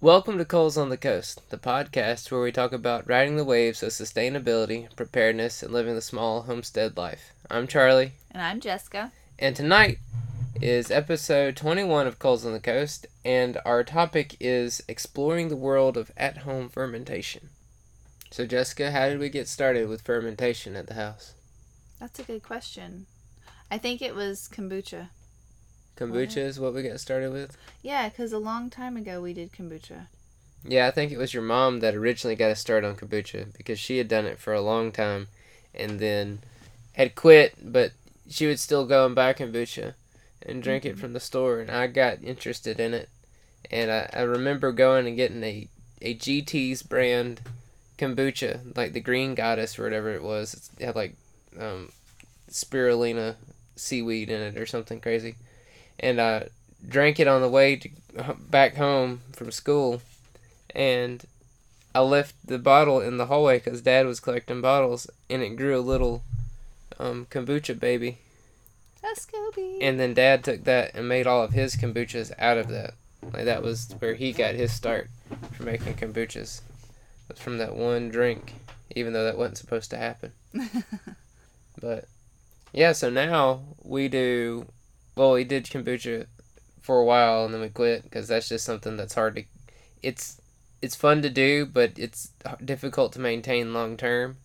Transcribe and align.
Welcome 0.00 0.38
to 0.38 0.44
Coles 0.46 0.78
on 0.78 0.88
the 0.88 0.96
Coast, 0.96 1.42
the 1.50 1.58
podcast 1.58 2.30
where 2.30 2.40
we 2.40 2.52
talk 2.52 2.72
about 2.72 3.06
riding 3.08 3.36
the 3.36 3.44
waves 3.44 3.82
of 3.82 3.90
sustainability, 3.90 4.94
preparedness, 4.96 5.62
and 5.62 5.72
living 5.72 5.94
the 5.94 6.00
small 6.00 6.42
homestead 6.42 6.96
life. 6.96 7.32
I'm 7.50 7.66
Charlie, 7.66 8.12
And 8.30 8.42
I'm 8.42 8.60
Jessica. 8.60 9.12
and 9.38 9.54
tonight 9.54 9.98
is 10.60 10.90
episode 10.90 11.56
21 11.56 12.06
of 12.06 12.18
Coles 12.18 12.46
on 12.46 12.52
the 12.52 12.60
Coast, 12.60 13.06
and 13.24 13.58
our 13.66 13.84
topic 13.84 14.36
is 14.40 14.82
exploring 14.88 15.48
the 15.48 15.56
world 15.56 15.96
of 15.98 16.10
at 16.16 16.38
home 16.38 16.68
fermentation. 16.70 17.50
So, 18.30 18.46
Jessica, 18.46 18.92
how 18.92 19.08
did 19.08 19.18
we 19.18 19.28
get 19.28 19.48
started 19.48 19.88
with 19.88 20.02
fermentation 20.02 20.76
at 20.76 20.86
the 20.86 20.94
house? 20.94 21.34
That's 21.98 22.18
a 22.18 22.22
good 22.22 22.42
question. 22.42 23.06
I 23.70 23.76
think 23.78 24.00
it 24.00 24.14
was 24.14 24.48
kombucha. 24.50 25.08
Kombucha 26.00 26.38
is 26.38 26.58
what 26.58 26.72
we 26.72 26.82
got 26.82 26.98
started 26.98 27.30
with? 27.30 27.58
Yeah, 27.82 28.08
because 28.08 28.32
a 28.32 28.38
long 28.38 28.70
time 28.70 28.96
ago 28.96 29.20
we 29.20 29.34
did 29.34 29.52
kombucha. 29.52 30.06
Yeah, 30.64 30.86
I 30.86 30.90
think 30.90 31.12
it 31.12 31.18
was 31.18 31.34
your 31.34 31.42
mom 31.42 31.80
that 31.80 31.94
originally 31.94 32.36
got 32.36 32.50
us 32.50 32.60
started 32.60 32.86
on 32.86 32.96
kombucha 32.96 33.54
because 33.56 33.78
she 33.78 33.98
had 33.98 34.08
done 34.08 34.24
it 34.24 34.38
for 34.38 34.54
a 34.54 34.62
long 34.62 34.92
time 34.92 35.28
and 35.74 36.00
then 36.00 36.40
had 36.94 37.14
quit, 37.14 37.54
but 37.62 37.92
she 38.30 38.46
would 38.46 38.58
still 38.58 38.86
go 38.86 39.04
and 39.04 39.14
buy 39.14 39.34
kombucha 39.34 39.94
and 40.46 40.62
drink 40.62 40.86
it 40.86 40.98
from 40.98 41.12
the 41.12 41.20
store, 41.20 41.60
and 41.60 41.70
I 41.70 41.86
got 41.86 42.22
interested 42.22 42.80
in 42.80 42.94
it. 42.94 43.10
And 43.70 43.90
I, 43.90 44.08
I 44.14 44.22
remember 44.22 44.72
going 44.72 45.06
and 45.06 45.16
getting 45.16 45.44
a, 45.44 45.68
a 46.00 46.14
GT's 46.14 46.82
brand 46.82 47.42
kombucha, 47.98 48.74
like 48.74 48.94
the 48.94 49.00
Green 49.00 49.34
Goddess 49.34 49.78
or 49.78 49.84
whatever 49.84 50.14
it 50.14 50.22
was. 50.22 50.70
It 50.78 50.86
had 50.86 50.96
like 50.96 51.14
um, 51.58 51.90
spirulina 52.50 53.34
seaweed 53.76 54.30
in 54.30 54.40
it 54.40 54.56
or 54.56 54.64
something 54.64 55.00
crazy. 55.00 55.36
And 55.98 56.20
I 56.20 56.48
drank 56.86 57.20
it 57.20 57.28
on 57.28 57.42
the 57.42 57.48
way 57.48 57.76
to, 57.76 57.90
back 58.48 58.76
home 58.76 59.20
from 59.32 59.50
school 59.50 60.02
and 60.74 61.24
I 61.94 62.00
left 62.00 62.34
the 62.44 62.58
bottle 62.58 63.00
in 63.00 63.16
the 63.16 63.26
hallway 63.26 63.58
because 63.58 63.82
Dad 63.82 64.06
was 64.06 64.20
collecting 64.20 64.60
bottles, 64.60 65.08
and 65.28 65.42
it 65.42 65.56
grew 65.56 65.76
a 65.76 65.80
little 65.82 66.22
um, 67.00 67.26
kombucha 67.30 67.78
baby. 67.78 68.18
A 69.02 69.18
SCOBY. 69.18 69.78
And 69.80 69.98
then 69.98 70.14
Dad 70.14 70.44
took 70.44 70.64
that 70.64 70.94
and 70.94 71.08
made 71.08 71.26
all 71.26 71.42
of 71.42 71.52
his 71.52 71.74
kombuchas 71.74 72.32
out 72.38 72.58
of 72.58 72.68
that. 72.68 72.94
Like 73.32 73.44
that 73.44 73.62
was 73.62 73.92
where 73.98 74.14
he 74.14 74.32
got 74.32 74.54
his 74.54 74.72
start 74.72 75.10
for 75.52 75.64
making 75.64 75.94
kombuchas. 75.94 76.60
From 77.34 77.58
that 77.58 77.74
one 77.74 78.08
drink, 78.08 78.54
even 78.94 79.12
though 79.12 79.24
that 79.24 79.38
wasn't 79.38 79.58
supposed 79.58 79.90
to 79.90 79.96
happen. 79.96 80.32
But 81.80 82.06
yeah, 82.74 82.92
so 82.92 83.08
now 83.08 83.60
we 83.82 84.08
do. 84.08 84.66
Well, 85.20 85.32
we 85.32 85.44
did 85.44 85.64
kombucha 85.66 86.24
for 86.80 86.98
a 86.98 87.04
while, 87.04 87.44
and 87.44 87.52
then 87.52 87.60
we 87.60 87.68
quit 87.68 88.04
because 88.04 88.26
that's 88.26 88.48
just 88.48 88.64
something 88.64 88.96
that's 88.96 89.12
hard 89.14 89.36
to. 89.36 89.44
It's 90.02 90.40
it's 90.80 90.96
fun 90.96 91.20
to 91.20 91.28
do, 91.28 91.66
but 91.66 91.92
it's 91.98 92.30
difficult 92.64 93.12
to 93.12 93.20
maintain 93.20 93.74
long 93.74 93.98
term. 93.98 94.38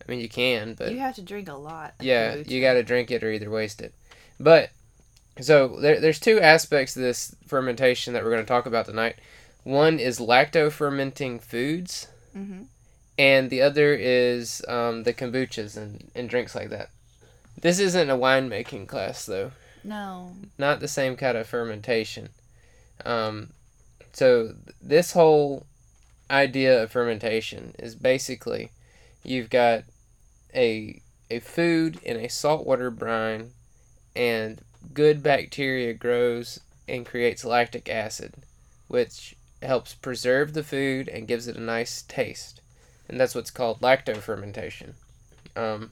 I 0.00 0.10
mean, 0.10 0.20
you 0.20 0.30
can, 0.30 0.72
but 0.72 0.90
you 0.90 1.00
have 1.00 1.16
to 1.16 1.22
drink 1.22 1.50
a 1.50 1.54
lot. 1.54 1.92
of 2.00 2.06
yeah, 2.06 2.34
kombucha. 2.36 2.48
you 2.50 2.60
got 2.62 2.72
to 2.74 2.82
drink 2.82 3.10
it 3.10 3.22
or 3.22 3.30
either 3.30 3.50
waste 3.50 3.82
it. 3.82 3.92
But 4.40 4.70
so 5.38 5.78
there, 5.80 6.00
there's 6.00 6.18
two 6.18 6.40
aspects 6.40 6.94
to 6.94 7.00
this 7.00 7.36
fermentation 7.46 8.14
that 8.14 8.24
we're 8.24 8.30
going 8.30 8.42
to 8.42 8.48
talk 8.48 8.64
about 8.64 8.86
tonight. 8.86 9.16
One 9.64 9.98
is 9.98 10.18
lacto 10.18 10.72
fermenting 10.72 11.40
foods, 11.40 12.06
Mhm. 12.34 12.68
and 13.18 13.50
the 13.50 13.60
other 13.60 13.92
is 13.92 14.64
um, 14.66 15.02
the 15.02 15.12
kombuchas 15.12 15.76
and, 15.76 16.10
and 16.14 16.26
drinks 16.30 16.54
like 16.54 16.70
that. 16.70 16.88
This 17.60 17.78
isn't 17.80 18.08
a 18.08 18.16
winemaking 18.16 18.86
class 18.86 19.26
though, 19.26 19.50
No. 19.86 20.32
not 20.58 20.80
the 20.80 20.88
same 20.88 21.16
kind 21.16 21.36
of 21.36 21.46
fermentation. 21.46 22.30
Um, 23.04 23.50
so 24.12 24.48
th- 24.48 24.76
this 24.82 25.12
whole 25.12 25.66
idea 26.30 26.82
of 26.82 26.90
fermentation 26.90 27.74
is 27.78 27.94
basically 27.94 28.70
you've 29.22 29.50
got 29.50 29.84
a 30.54 31.00
a 31.30 31.38
food 31.40 32.00
in 32.02 32.16
a 32.16 32.28
saltwater 32.28 32.90
brine 32.90 33.50
and 34.14 34.60
good 34.92 35.22
bacteria 35.22 35.92
grows 35.92 36.60
and 36.88 37.06
creates 37.06 37.44
lactic 37.44 37.88
acid 37.88 38.32
which 38.88 39.36
helps 39.62 39.94
preserve 39.94 40.52
the 40.52 40.62
food 40.64 41.08
and 41.08 41.28
gives 41.28 41.46
it 41.46 41.56
a 41.56 41.60
nice 41.60 42.02
taste 42.02 42.60
and 43.08 43.20
that's 43.20 43.34
what's 43.34 43.50
called 43.50 43.80
lacto 43.80 44.16
fermentation 44.16 44.94
um, 45.54 45.90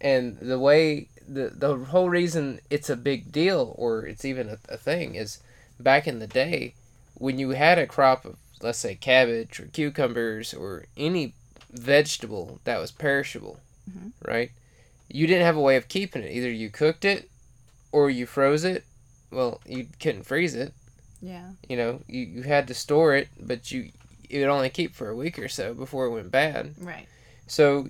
and 0.00 0.38
the 0.38 0.58
way 0.58 1.08
the, 1.28 1.50
the 1.54 1.76
whole 1.86 2.08
reason 2.08 2.60
it's 2.70 2.88
a 2.90 2.96
big 2.96 3.30
deal 3.30 3.74
or 3.76 4.06
it's 4.06 4.24
even 4.24 4.48
a, 4.48 4.58
a 4.68 4.76
thing 4.76 5.14
is 5.14 5.38
back 5.78 6.06
in 6.08 6.18
the 6.18 6.26
day 6.26 6.74
when 7.14 7.38
you 7.38 7.50
had 7.50 7.78
a 7.78 7.86
crop 7.86 8.24
of 8.24 8.36
let's 8.62 8.78
say 8.78 8.94
cabbage 8.94 9.60
or 9.60 9.66
cucumbers 9.66 10.52
or 10.54 10.84
any 10.96 11.34
vegetable 11.70 12.60
that 12.64 12.80
was 12.80 12.90
perishable 12.90 13.60
Mhm. 13.90 14.12
right 14.26 14.50
you 15.08 15.26
didn't 15.26 15.44
have 15.46 15.56
a 15.56 15.60
way 15.60 15.76
of 15.76 15.88
keeping 15.88 16.22
it 16.22 16.32
either 16.32 16.50
you 16.50 16.68
cooked 16.70 17.04
it 17.04 17.30
or 17.92 18.10
you 18.10 18.26
froze 18.26 18.64
it 18.64 18.84
well 19.30 19.60
you 19.66 19.86
couldn't 20.00 20.24
freeze 20.24 20.54
it 20.54 20.72
Yeah. 21.22 21.50
you 21.68 21.76
know 21.76 22.00
you, 22.08 22.20
you 22.22 22.42
had 22.42 22.66
to 22.68 22.74
store 22.74 23.14
it 23.14 23.28
but 23.40 23.70
you 23.72 23.90
it 24.28 24.38
would 24.40 24.48
only 24.48 24.68
keep 24.70 24.94
for 24.94 25.08
a 25.08 25.16
week 25.16 25.38
or 25.38 25.48
so 25.48 25.72
before 25.74 26.06
it 26.06 26.10
went 26.10 26.30
bad 26.30 26.74
Right. 26.78 27.06
so 27.46 27.86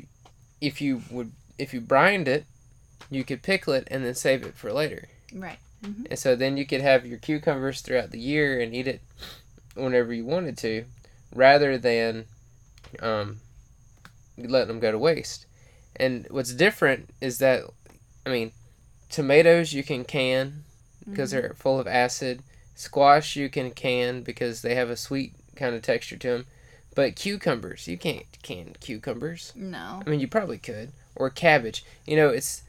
if 0.61 0.81
you 0.81 1.03
would 1.11 1.33
if 1.59 1.73
you 1.75 1.81
brined 1.81 2.29
it 2.29 2.45
you 3.11 3.25
could 3.25 3.43
pickle 3.43 3.73
it 3.73 3.87
and 3.91 4.05
then 4.05 4.15
save 4.15 4.43
it 4.45 4.55
for 4.55 4.73
later 4.73 5.09
Right. 5.33 5.59
Mhm. 5.85 6.07
and 6.11 6.19
so 6.19 6.35
then 6.37 6.57
you 6.57 6.67
could 6.67 6.81
have 6.81 7.07
your 7.07 7.19
cucumbers 7.19 7.81
throughout 7.81 8.11
the 8.11 8.19
year 8.21 8.61
and 8.61 8.75
eat 8.75 8.87
it 8.89 9.01
whenever 9.75 10.13
you 10.13 10.25
wanted 10.25 10.57
to 10.59 10.85
rather 11.35 11.79
than 11.79 12.27
um, 13.01 13.41
letting 14.37 14.69
them 14.69 14.81
go 14.81 14.91
to 14.93 14.99
waste 14.99 15.47
and 15.97 16.27
what's 16.31 16.53
different 16.53 17.11
is 17.21 17.39
that 17.39 17.63
i 18.25 18.31
mean 18.31 18.53
tomatoes 19.11 19.73
you 19.73 19.83
can 19.83 20.05
can 20.05 20.65
because 21.09 21.31
Mhm. 21.31 21.33
they're 21.33 21.55
full 21.55 21.79
of 21.81 21.87
acid 21.87 22.43
squash 22.75 23.37
you 23.37 23.49
can 23.49 23.71
can 23.73 24.23
because 24.23 24.63
they 24.63 24.75
have 24.75 24.91
a 24.91 24.97
sweet 24.97 25.35
kind 25.57 25.75
of 25.75 25.83
texture 25.83 26.17
to 26.17 26.29
them 26.29 26.47
but 26.95 27.17
cucumbers 27.17 27.89
you 27.89 27.99
can't 27.99 28.25
can 28.43 28.75
cucumbers 28.81 29.53
No. 29.55 30.03
I 30.07 30.09
mean, 30.11 30.21
you 30.21 30.29
probably 30.29 30.59
could, 30.59 30.93
or 31.15 31.29
cabbage. 31.31 31.85
You 32.07 32.17
know, 32.17 32.29
it's 32.29 32.63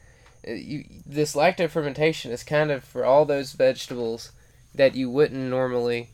you. 0.46 0.84
This 1.06 1.34
lacto 1.34 1.68
fermentation 1.68 2.30
is 2.32 2.42
kind 2.42 2.70
of 2.70 2.84
for 2.84 3.04
all 3.04 3.24
those 3.24 3.52
vegetables 3.52 4.32
that 4.74 4.94
you 4.94 5.10
wouldn't 5.10 5.40
normally 5.50 6.10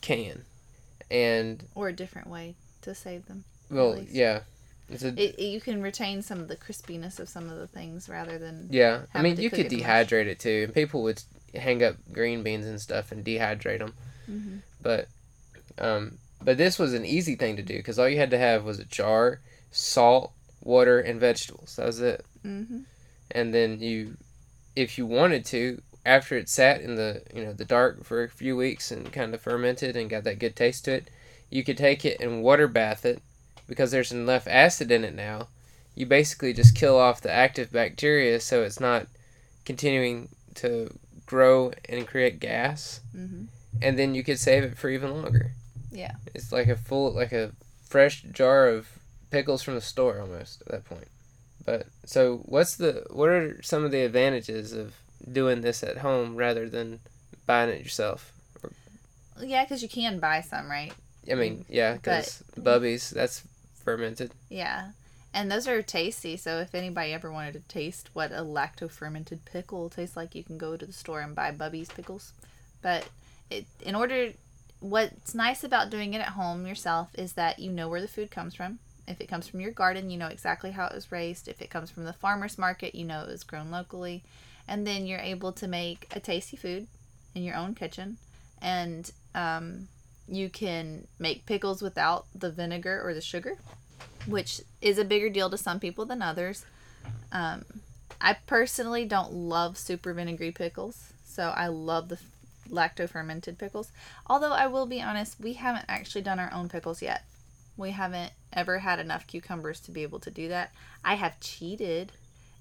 can, 0.00 0.44
and 1.10 1.64
Or 1.74 1.88
a 1.88 1.92
different 1.92 2.28
way 2.28 2.54
to 2.82 2.94
save 2.94 3.26
them. 3.26 3.44
well, 3.70 4.00
yeah, 4.10 4.40
it's 4.90 5.02
a 5.02 5.08
It, 5.20 5.38
you 5.38 5.60
can 5.60 5.82
retain 5.82 6.22
some 6.22 6.40
of 6.40 6.48
the 6.48 6.56
crispiness 6.56 7.18
of 7.18 7.28
some 7.28 7.48
of 7.50 7.58
the 7.58 7.66
things 7.66 8.08
rather 8.08 8.38
than. 8.38 8.68
yeah. 8.70 9.02
I 9.14 9.22
mean, 9.22 9.36
you 9.40 9.50
could 9.50 9.72
it 9.72 9.72
much. 9.72 9.80
dehydrate 9.82 10.26
it 10.26 10.38
too, 10.38 10.62
and 10.64 10.74
people 10.74 11.02
would 11.02 11.22
hang 11.54 11.82
up 11.82 11.96
green 12.12 12.42
beans 12.42 12.66
and 12.66 12.80
stuff 12.80 13.10
and 13.12 13.24
dehydrate 13.24 13.78
them. 13.78 13.94
Mhm. 14.30 14.60
But, 14.82 15.08
um, 15.78 16.18
but 16.42 16.58
this 16.58 16.78
was 16.78 16.92
an 16.92 17.04
easy 17.06 17.34
thing 17.34 17.56
to 17.56 17.62
do 17.62 17.76
because 17.78 17.98
all 17.98 18.08
you 18.08 18.18
had 18.18 18.30
to 18.30 18.38
have 18.38 18.64
was 18.64 18.78
a 18.78 18.84
jar, 18.84 19.40
salt, 19.72 20.32
water, 20.62 21.00
and 21.00 21.18
vegetables. 21.18 21.76
That 21.76 21.86
was 21.86 22.00
it. 22.00 22.24
Mhm. 22.44 22.84
And 23.30 23.52
then 23.54 23.80
you 23.80 24.16
if 24.74 24.98
you 24.98 25.06
wanted 25.06 25.44
to 25.44 25.80
after 26.04 26.36
it 26.36 26.48
sat 26.48 26.80
in 26.80 26.94
the 26.96 27.22
you 27.34 27.42
know 27.44 27.52
the 27.52 27.64
dark 27.64 28.04
for 28.04 28.22
a 28.22 28.28
few 28.28 28.56
weeks 28.56 28.90
and 28.90 29.12
kind 29.12 29.34
of 29.34 29.40
fermented 29.40 29.96
and 29.96 30.10
got 30.10 30.24
that 30.24 30.38
good 30.38 30.54
taste 30.54 30.84
to 30.84 30.92
it 30.92 31.08
you 31.50 31.64
could 31.64 31.76
take 31.78 32.04
it 32.04 32.20
and 32.20 32.42
water 32.42 32.68
bath 32.68 33.04
it 33.04 33.20
because 33.66 33.90
there's 33.90 34.12
enough 34.12 34.46
acid 34.46 34.90
in 34.90 35.04
it 35.04 35.14
now 35.14 35.48
you 35.94 36.04
basically 36.06 36.52
just 36.52 36.74
kill 36.76 36.96
off 36.98 37.20
the 37.22 37.32
active 37.32 37.72
bacteria 37.72 38.38
so 38.38 38.62
it's 38.62 38.78
not 38.80 39.06
continuing 39.64 40.28
to 40.54 40.88
grow 41.26 41.72
and 41.88 42.06
create 42.06 42.38
gas 42.38 43.00
Mhm. 43.14 43.46
and 43.82 43.98
then 43.98 44.14
you 44.14 44.22
could 44.22 44.38
save 44.38 44.62
it 44.64 44.78
for 44.78 44.88
even 44.88 45.10
longer 45.10 45.52
Yeah. 45.90 46.14
it's 46.34 46.52
like 46.52 46.68
a 46.68 46.76
full 46.76 47.12
like 47.12 47.32
a 47.32 47.52
fresh 47.88 48.22
jar 48.22 48.68
of 48.68 48.88
pickles 49.30 49.62
from 49.62 49.74
the 49.74 49.80
store 49.80 50.20
almost 50.20 50.62
at 50.62 50.68
that 50.68 50.84
point 50.84 51.08
but 51.64 51.86
so 52.06 52.38
what's 52.46 52.76
the 52.76 53.04
what 53.10 53.28
are 53.28 53.60
some 53.62 53.84
of 53.84 53.90
the 53.90 54.00
advantages 54.02 54.72
of 54.72 54.94
doing 55.30 55.60
this 55.60 55.82
at 55.82 55.98
home 55.98 56.36
rather 56.36 56.68
than 56.68 57.00
buying 57.46 57.68
it 57.68 57.82
yourself 57.82 58.32
Yeah, 59.40 59.64
because 59.64 59.82
you 59.82 59.88
can 59.88 60.18
buy 60.18 60.40
some, 60.40 60.70
right? 60.70 60.92
i 61.30 61.34
mean 61.34 61.64
yeah 61.68 61.94
because 61.94 62.42
Bubbies 62.58 63.10
that's 63.10 63.42
fermented 63.84 64.30
Yeah. 64.48 64.90
And 65.34 65.50
those 65.52 65.68
are 65.68 65.82
tasty, 65.82 66.38
so 66.38 66.60
if 66.60 66.74
anybody 66.74 67.12
ever 67.12 67.30
wanted 67.30 67.52
to 67.52 67.60
taste 67.68 68.08
what 68.14 68.32
a 68.32 68.40
lacto 68.40 68.90
fermented 68.90 69.44
pickle 69.44 69.90
tastes 69.90 70.16
like, 70.16 70.34
you 70.34 70.42
can 70.42 70.56
go 70.56 70.78
to 70.78 70.86
the 70.86 70.94
store 70.94 71.20
and 71.20 71.34
buy 71.34 71.50
Bubbies 71.52 71.90
pickles. 71.90 72.32
But 72.80 73.06
it, 73.50 73.66
in 73.82 73.94
order, 73.94 74.30
what's 74.80 75.34
nice 75.34 75.62
about 75.62 75.90
doing 75.90 76.14
it 76.14 76.20
at 76.22 76.28
home 76.28 76.66
yourself 76.66 77.08
is 77.18 77.34
that 77.34 77.58
you 77.58 77.70
know 77.70 77.86
where 77.90 78.00
the 78.00 78.08
food 78.08 78.30
comes 78.30 78.54
from. 78.54 78.78
If 79.08 79.20
it 79.20 79.28
comes 79.28 79.46
from 79.46 79.60
your 79.60 79.70
garden, 79.70 80.10
you 80.10 80.18
know 80.18 80.26
exactly 80.26 80.72
how 80.72 80.86
it 80.86 80.94
was 80.94 81.12
raised. 81.12 81.48
If 81.48 81.62
it 81.62 81.70
comes 81.70 81.90
from 81.90 82.04
the 82.04 82.12
farmer's 82.12 82.58
market, 82.58 82.94
you 82.94 83.04
know 83.04 83.22
it 83.22 83.28
was 83.28 83.44
grown 83.44 83.70
locally. 83.70 84.22
And 84.68 84.86
then 84.86 85.06
you're 85.06 85.20
able 85.20 85.52
to 85.52 85.68
make 85.68 86.08
a 86.14 86.20
tasty 86.20 86.56
food 86.56 86.88
in 87.34 87.42
your 87.42 87.54
own 87.54 87.74
kitchen. 87.74 88.16
And 88.60 89.10
um, 89.34 89.88
you 90.28 90.48
can 90.48 91.06
make 91.18 91.46
pickles 91.46 91.82
without 91.82 92.26
the 92.34 92.50
vinegar 92.50 93.00
or 93.04 93.14
the 93.14 93.20
sugar, 93.20 93.56
which 94.26 94.60
is 94.80 94.98
a 94.98 95.04
bigger 95.04 95.28
deal 95.28 95.50
to 95.50 95.58
some 95.58 95.78
people 95.78 96.04
than 96.04 96.22
others. 96.22 96.64
Um, 97.30 97.64
I 98.20 98.34
personally 98.46 99.04
don't 99.04 99.32
love 99.32 99.78
super 99.78 100.12
vinegary 100.12 100.50
pickles, 100.50 101.12
so 101.24 101.52
I 101.54 101.68
love 101.68 102.08
the 102.08 102.18
lacto 102.68 103.08
fermented 103.08 103.58
pickles. 103.58 103.92
Although 104.26 104.52
I 104.52 104.66
will 104.66 104.86
be 104.86 105.00
honest, 105.00 105.38
we 105.40 105.52
haven't 105.52 105.84
actually 105.88 106.22
done 106.22 106.40
our 106.40 106.52
own 106.52 106.68
pickles 106.68 107.02
yet. 107.02 107.24
We 107.76 107.90
haven't 107.90 108.32
ever 108.52 108.78
had 108.78 108.98
enough 108.98 109.26
cucumbers 109.26 109.80
to 109.80 109.90
be 109.90 110.02
able 110.02 110.18
to 110.20 110.30
do 110.30 110.48
that. 110.48 110.72
I 111.04 111.14
have 111.14 111.38
cheated 111.40 112.12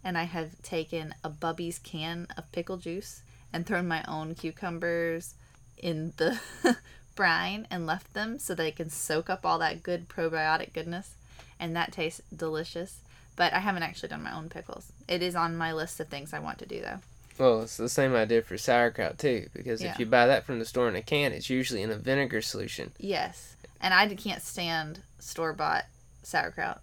and 0.03 0.17
I 0.17 0.23
have 0.23 0.61
taken 0.61 1.15
a 1.23 1.29
Bubbies 1.29 1.81
can 1.81 2.27
of 2.37 2.51
pickle 2.51 2.77
juice 2.77 3.21
and 3.53 3.65
thrown 3.65 3.87
my 3.87 4.03
own 4.07 4.35
cucumbers 4.35 5.33
in 5.77 6.13
the 6.17 6.39
brine 7.15 7.65
and 7.71 7.85
left 7.85 8.13
them 8.13 8.37
so 8.39 8.53
they 8.53 8.71
can 8.71 8.89
soak 8.89 9.29
up 9.29 9.45
all 9.45 9.57
that 9.59 9.83
good 9.83 10.09
probiotic 10.09 10.73
goodness. 10.73 11.11
And 11.59 11.75
that 11.75 11.91
tastes 11.93 12.21
delicious. 12.35 12.99
But 13.37 13.53
I 13.53 13.59
haven't 13.59 13.83
actually 13.83 14.09
done 14.09 14.23
my 14.23 14.35
own 14.35 14.49
pickles. 14.49 14.91
It 15.07 15.21
is 15.21 15.35
on 15.35 15.57
my 15.57 15.73
list 15.73 15.99
of 15.99 16.07
things 16.07 16.33
I 16.33 16.39
want 16.39 16.59
to 16.59 16.65
do 16.65 16.81
though. 16.81 16.99
Well, 17.37 17.63
it's 17.63 17.75
the 17.77 17.89
same 17.89 18.15
idea 18.15 18.41
for 18.41 18.57
sauerkraut 18.57 19.17
too, 19.17 19.47
because 19.53 19.81
Yeah. 19.81 19.91
if 19.91 19.99
you 19.99 20.05
buy 20.05 20.25
that 20.27 20.45
from 20.45 20.59
the 20.59 20.65
store 20.65 20.87
in 20.87 20.95
a 20.95 21.01
can, 21.01 21.33
it's 21.33 21.49
usually 21.49 21.81
in 21.81 21.91
a 21.91 21.97
vinegar 21.97 22.41
solution. 22.41 22.91
Yes. 22.97 23.55
And 23.85 23.93
I 23.93 24.07
can't 24.15 24.41
stand 24.41 25.01
store 25.19 25.53
bought 25.53 25.85
sauerkraut. 26.23 26.81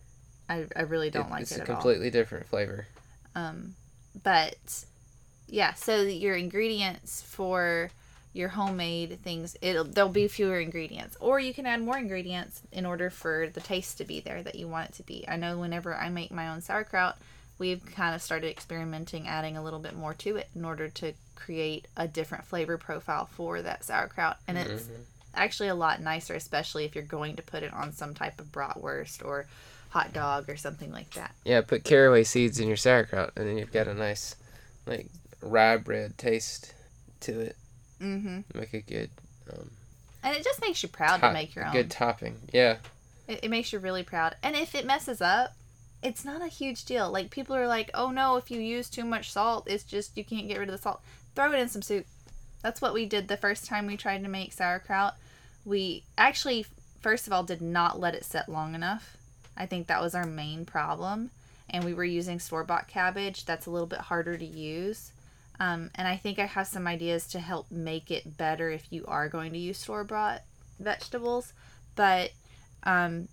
I, 0.49 0.67
I 0.77 0.83
really 0.83 1.11
don't 1.11 1.27
It- 1.27 1.31
like 1.31 1.43
it's 1.43 1.51
it 1.51 1.55
It's 1.57 1.61
a 1.61 1.63
at 1.65 1.71
all. 1.71 1.83
completely 1.83 2.11
different 2.11 2.47
flavor. 2.47 2.87
Um, 3.35 3.75
but 4.23 4.85
yeah, 5.49 5.75
so 5.75 6.01
your 6.03 6.37
ingredients 6.37 7.21
for 7.23 7.91
your 8.33 8.51
homemade 8.51 9.19
things, 9.21 9.57
it'll 9.61 9.83
there'll 9.85 10.11
be 10.11 10.29
fewer 10.29 10.61
ingredients, 10.61 11.17
or 11.19 11.41
you 11.41 11.53
can 11.53 11.67
add 11.67 11.83
more 11.83 11.99
ingredients 11.99 12.63
in 12.71 12.87
order 12.87 13.11
for 13.11 13.49
the 13.53 13.61
taste 13.61 13.99
to 13.99 14.05
be 14.05 14.21
there 14.21 14.43
that 14.45 14.55
you 14.55 14.69
want 14.69 14.91
it 14.91 14.95
to 14.95 15.03
be. 15.03 15.25
I 15.27 15.35
know 15.37 15.59
whenever 15.59 15.97
I 15.97 16.09
make 16.09 16.31
my 16.31 16.49
own 16.49 16.61
sauerkraut, 16.61 17.19
we've 17.59 17.85
kind 17.85 18.15
of 18.15 18.23
started 18.23 18.49
experimenting, 18.49 19.27
adding 19.27 19.57
a 19.57 19.63
little 19.65 19.81
bit 19.81 19.97
more 19.97 20.15
to 20.15 20.37
it 20.37 20.49
in 20.55 20.65
order 20.65 20.89
to 20.89 21.15
create 21.35 21.89
a 21.97 22.07
different 22.07 22.45
flavor 22.45 22.79
profile 22.79 23.27
for 23.27 23.61
that 23.61 23.83
sauerkraut, 23.85 24.39
and 24.47 24.57
it's 24.57 24.85
Mhm. 24.85 25.05
Actually 25.35 25.69
a 25.69 25.75
lot 25.75 26.01
nicer, 26.01 26.35
especially 26.35 26.85
if 26.85 26.95
you're 26.95 27.05
going 27.05 27.37
to 27.37 27.43
put 27.43 27.63
it 27.63 27.73
on 27.73 27.93
some 27.93 28.15
type 28.15 28.41
of 28.41 28.47
bratwurst 28.53 29.25
or 29.25 29.47
hot 29.91 30.13
dog 30.13 30.49
or 30.49 30.57
something 30.57 30.91
like 30.93 31.11
that. 31.15 31.35
Yeah, 31.45 31.61
put 31.61 31.85
caraway 31.85 32.25
seeds 32.25 32.59
in 32.61 32.69
your 32.69 32.77
sauerkraut, 32.77 33.33
and 33.37 33.47
then 33.47 33.59
you've 33.59 33.73
got 33.73 33.89
a 33.89 33.95
nice, 33.95 34.37
like 34.87 35.07
rye 35.41 35.77
bread 35.77 36.17
taste 36.19 36.73
to 37.21 37.41
it. 37.41 37.57
Mm-hmm. 38.01 38.59
Make 38.59 38.75
a 38.75 38.81
good, 38.81 39.11
um, 39.53 39.71
And 40.23 40.37
it 40.37 40.43
just 40.45 40.61
makes 40.61 40.83
you 40.83 40.89
proud 40.89 41.21
to 41.21 41.33
make 41.33 41.55
your 41.55 41.67
own. 41.67 41.73
good 41.73 41.91
topping. 41.91 42.37
Yeah, 42.53 42.77
It, 43.29 43.41
it 43.45 43.49
makes 43.51 43.73
you 43.73 43.79
really 43.79 44.03
proud. 44.03 44.35
And 44.43 44.57
if 44.57 44.75
it 44.75 44.87
messes 44.87 45.21
up, 45.21 45.53
it's 46.03 46.25
not 46.25 46.43
a 46.43 46.49
huge 46.49 46.85
deal. 46.85 47.11
Like 47.13 47.31
people 47.31 47.55
are 47.55 47.69
like, 47.69 47.89
"Oh 47.95 48.11
no, 48.11 48.37
if 48.37 48.51
you 48.51 48.59
use 48.61 48.89
too 48.91 49.05
much 49.05 49.31
salt, 49.31 49.69
it's 49.71 49.85
just 49.85 50.17
you 50.17 50.25
can't 50.25 50.49
get 50.49 50.59
rid 50.59 50.69
of 50.69 50.73
the 50.77 50.83
salt. 50.83 51.01
Throw 51.37 51.53
it 51.53 51.61
in 51.61 51.69
some 51.69 51.81
soup." 51.83 52.07
That's 52.63 52.81
what 52.81 52.95
we 52.95 53.07
did 53.07 53.29
the 53.29 53.37
first 53.37 53.67
time 53.67 53.87
we 53.87 53.97
tried 53.97 54.23
to 54.23 54.29
make 54.29 54.53
sauerkraut. 54.53 55.17
We 55.65 56.05
actually 56.17 56.67
first 57.03 57.27
of 57.27 57.33
all 57.33 57.43
did 57.43 57.61
not 57.61 58.01
let 58.01 58.15
it 58.15 58.25
set 58.25 58.49
long 58.49 58.75
enough. 58.75 59.17
I 59.57 59.67
think 59.67 59.87
that 59.87 60.01
was 60.01 60.15
our 60.15 60.25
main 60.25 60.65
problem. 60.65 61.31
And 61.69 61.85
we 61.85 61.95
were 61.95 62.05
using 62.05 62.39
store 62.39 62.65
bought 62.65 62.89
cabbage. 62.89 63.45
That's 63.45 63.67
a 63.67 63.71
little 63.71 63.87
bit 63.87 63.99
harder 64.01 64.37
to 64.37 64.45
use. 64.45 65.13
Um, 65.61 65.91
and 65.95 66.09
I 66.09 66.17
think 66.17 66.39
I 66.39 66.47
have 66.47 66.67
some 66.67 66.87
ideas 66.87 67.27
to 67.29 67.39
help 67.39 67.71
make 67.71 68.11
it 68.11 68.37
better 68.37 68.71
if 68.71 68.87
you 68.91 69.05
are 69.07 69.29
going 69.29 69.53
to 69.53 69.59
use 69.59 69.79
store 69.79 70.05
bought 70.05 70.43
vegetables. 70.79 71.53
But 71.95 72.33
um, 72.85 73.29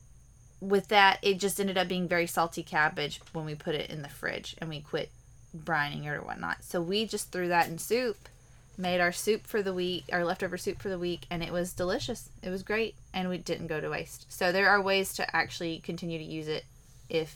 with 0.59 0.89
that, 0.89 1.19
it 1.21 1.39
just 1.39 1.59
ended 1.59 1.77
up 1.77 1.87
being 1.87 2.07
very 2.07 2.27
salty 2.27 2.63
cabbage 2.63 3.21
when 3.33 3.45
we 3.45 3.55
put 3.55 3.75
it 3.75 3.89
in 3.89 4.01
the 4.01 4.09
fridge 4.09 4.55
and 4.59 4.69
we 4.69 4.81
quit 4.81 5.09
brining 5.57 6.05
it 6.05 6.09
or 6.09 6.21
whatnot. 6.21 6.63
So 6.63 6.81
we 6.81 7.05
just 7.05 7.31
threw 7.31 7.47
that 7.47 7.67
in 7.67 7.77
soup, 7.77 8.29
made 8.79 9.01
our 9.01 9.11
soup 9.11 9.45
for 9.45 9.61
the 9.61 9.73
week, 9.73 10.05
our 10.11 10.23
leftover 10.23 10.57
soup 10.57 10.81
for 10.81 10.89
the 10.89 10.97
week, 10.97 11.25
and 11.29 11.43
it 11.43 11.51
was 11.51 11.73
delicious. 11.73 12.29
It 12.41 12.49
was 12.49 12.63
great, 12.63 12.95
and 13.13 13.27
we 13.29 13.37
didn't 13.37 13.67
go 13.67 13.81
to 13.81 13.89
waste. 13.89 14.25
So 14.31 14.51
there 14.51 14.69
are 14.69 14.81
ways 14.81 15.13
to 15.15 15.35
actually 15.35 15.79
continue 15.79 16.17
to 16.17 16.23
use 16.23 16.47
it 16.47 16.65
if 17.09 17.35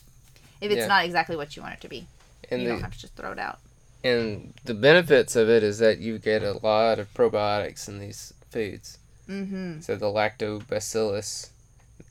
if 0.61 0.71
it's 0.71 0.79
Yeah. 0.79 0.87
not 0.87 1.03
exactly 1.05 1.35
what 1.35 1.55
you 1.57 1.61
want 1.61 1.75
it 1.75 1.81
to 1.81 1.89
be. 1.89 2.07
and 2.49 2.61
you 2.61 2.67
the 2.69 2.73
don't 2.75 2.81
have 2.83 2.93
to 2.93 2.99
just 2.99 3.15
throw 3.15 3.31
it 3.33 3.39
out. 3.39 3.59
and 4.03 4.53
the 4.65 4.73
benefits 4.73 5.35
of 5.35 5.49
it 5.49 5.63
is 5.63 5.79
that 5.79 5.97
you 5.99 6.17
get 6.17 6.41
a 6.43 6.53
lot 6.65 6.99
of 6.99 7.13
probiotics 7.13 7.87
in 7.89 7.99
these 7.99 8.33
foods. 8.49 8.97
Mm-hmm. 9.29 9.81
So 9.81 9.95
the 9.95 10.05
lactobacillus, 10.07 11.49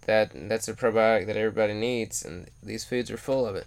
that 0.06 0.30
that's 0.48 0.68
a 0.68 0.74
probiotic 0.74 1.26
that 1.26 1.36
everybody 1.36 1.74
needs, 1.74 2.24
and 2.24 2.48
these 2.62 2.84
foods 2.84 3.10
are 3.10 3.16
full 3.16 3.46
of 3.46 3.56
it. 3.56 3.66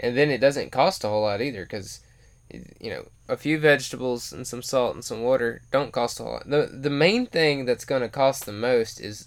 And 0.00 0.16
then 0.16 0.30
it 0.30 0.38
doesn't 0.38 0.70
cost 0.72 1.04
a 1.04 1.08
whole 1.08 1.22
lot 1.22 1.40
either, 1.40 1.62
because 1.64 2.00
you 2.50 2.90
know 2.90 3.06
a 3.28 3.36
few 3.36 3.58
vegetables 3.58 4.32
and 4.32 4.46
some 4.46 4.62
salt 4.62 4.94
and 4.94 5.04
some 5.04 5.22
water 5.22 5.62
don't 5.70 5.92
cost 5.92 6.20
a 6.20 6.22
whole 6.22 6.34
lot. 6.34 6.48
the 6.48 6.68
The 6.72 6.90
main 6.90 7.26
thing 7.26 7.64
that's 7.64 7.84
going 7.84 8.02
to 8.02 8.08
cost 8.08 8.44
the 8.46 8.52
most 8.52 9.00
is 9.00 9.26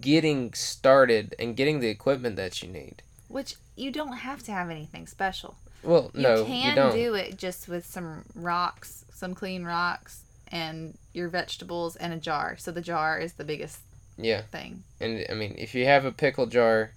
getting 0.00 0.52
started 0.52 1.34
and 1.38 1.56
getting 1.56 1.80
the 1.80 1.88
equipment 1.88 2.36
that 2.36 2.62
you 2.62 2.68
need. 2.68 3.02
Which 3.28 3.54
you 3.76 3.90
don't 3.92 4.18
have 4.18 4.42
to 4.44 4.52
have 4.52 4.68
anything 4.70 5.06
special. 5.06 5.56
Well, 5.82 6.10
You 6.14 6.22
no, 6.22 6.44
can 6.44 6.70
you 6.70 6.74
don't. 6.74 6.92
do 6.92 7.14
it 7.14 7.38
just 7.38 7.68
with 7.68 7.86
some 7.86 8.24
rocks, 8.34 9.04
some 9.14 9.34
clean 9.34 9.64
rocks, 9.64 10.24
and 10.50 10.98
your 11.14 11.28
vegetables 11.28 11.96
and 11.96 12.12
a 12.12 12.16
jar. 12.16 12.56
So 12.58 12.70
the 12.72 12.82
jar 12.82 13.18
is 13.18 13.34
the 13.34 13.44
biggest 13.44 13.78
Yeah. 14.18 14.42
thing. 14.42 14.82
And 15.00 15.24
I 15.30 15.34
mean, 15.34 15.54
if 15.56 15.74
you 15.74 15.84
have 15.86 16.04
a 16.04 16.12
pickle 16.12 16.46
jar, 16.46 16.90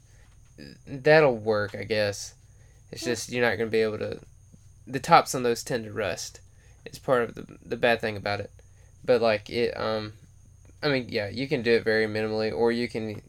that'll 0.88 1.38
work, 1.38 1.76
I 1.76 1.84
guess. 1.84 2.34
It's 2.92 3.04
just 3.04 3.32
you're 3.32 3.44
not 3.44 3.58
going 3.58 3.70
to 3.70 3.72
be 3.72 3.82
able 3.82 4.00
to. 4.00 4.20
The 4.86 5.00
tops 5.00 5.34
on 5.36 5.44
those 5.44 5.64
tend 5.64 5.86
to 5.86 5.94
rust. 5.94 6.40
It's 6.86 7.00
part 7.00 7.24
of 7.24 7.36
the 7.36 7.58
the 7.66 7.78
bad 7.78 8.02
thing 8.02 8.18
about 8.18 8.40
it. 8.40 8.52
But 9.06 9.22
like 9.22 9.50
it, 9.50 9.78
um, 9.78 10.14
I 10.82 10.90
mean, 10.90 11.08
yeah, 11.10 11.30
you 11.30 11.48
can 11.48 11.62
do 11.62 11.74
it 11.74 11.84
very 11.84 12.08
minimally, 12.08 12.54
or 12.54 12.72
you 12.72 12.88
can 12.88 13.22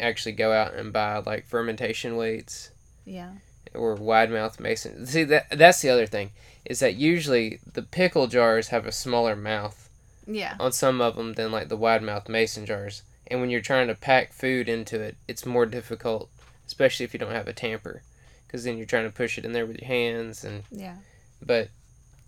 actually 0.00 0.32
go 0.32 0.52
out 0.52 0.74
and 0.74 0.92
buy 0.92 1.18
like 1.18 1.46
fermentation 1.46 2.16
weights 2.16 2.70
Yeah. 3.04 3.30
or 3.74 3.94
wide 3.94 4.30
mouth 4.30 4.58
mason. 4.58 5.06
See 5.06 5.24
that 5.24 5.46
that's 5.50 5.80
the 5.82 5.90
other 5.90 6.06
thing 6.06 6.30
is 6.64 6.80
that 6.80 6.94
usually 6.96 7.60
the 7.74 7.82
pickle 7.82 8.26
jars 8.26 8.68
have 8.68 8.86
a 8.86 8.92
smaller 8.92 9.36
mouth 9.36 9.88
Yeah. 10.26 10.56
on 10.58 10.72
some 10.72 11.00
of 11.02 11.14
them 11.16 11.34
than 11.34 11.52
like 11.52 11.68
the 11.68 11.76
wide 11.76 12.02
mouth 12.02 12.28
mason 12.28 12.64
jars. 12.66 13.02
And 13.26 13.40
when 13.40 13.50
you're 13.50 13.60
trying 13.60 13.88
to 13.88 13.94
pack 13.94 14.32
food 14.32 14.68
into 14.68 15.00
it, 15.00 15.16
it's 15.28 15.44
more 15.46 15.66
difficult, 15.66 16.30
especially 16.66 17.04
if 17.04 17.12
you 17.14 17.20
don't 17.20 17.32
have 17.32 17.48
a 17.48 17.52
tamper, 17.52 18.02
because 18.54 18.62
then 18.62 18.76
you're 18.76 18.86
trying 18.86 19.02
to 19.04 19.10
push 19.10 19.36
it 19.36 19.44
in 19.44 19.50
there 19.50 19.66
with 19.66 19.80
your 19.80 19.88
hands. 19.88 20.44
And 20.44 20.62
Yeah. 20.70 20.94
but 21.42 21.70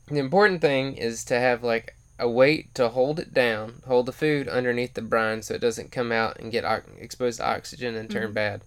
the 0.08 0.18
important 0.18 0.60
thing 0.60 0.96
is 0.96 1.22
to 1.26 1.38
have 1.38 1.62
like 1.62 1.94
a 2.18 2.28
weight 2.28 2.74
to 2.74 2.88
hold 2.88 3.20
it 3.20 3.32
down, 3.32 3.80
hold 3.86 4.06
the 4.06 4.12
food 4.12 4.48
underneath 4.48 4.94
the 4.94 5.02
brine 5.02 5.40
so 5.42 5.54
it 5.54 5.60
doesn't 5.60 5.92
come 5.92 6.10
out 6.10 6.40
and 6.40 6.50
get 6.50 6.64
ox- 6.64 6.88
exposed 6.98 7.38
to 7.38 7.46
oxygen 7.46 7.94
and 7.94 8.10
turn 8.10 8.32
Mhm. 8.32 8.34
bad, 8.34 8.62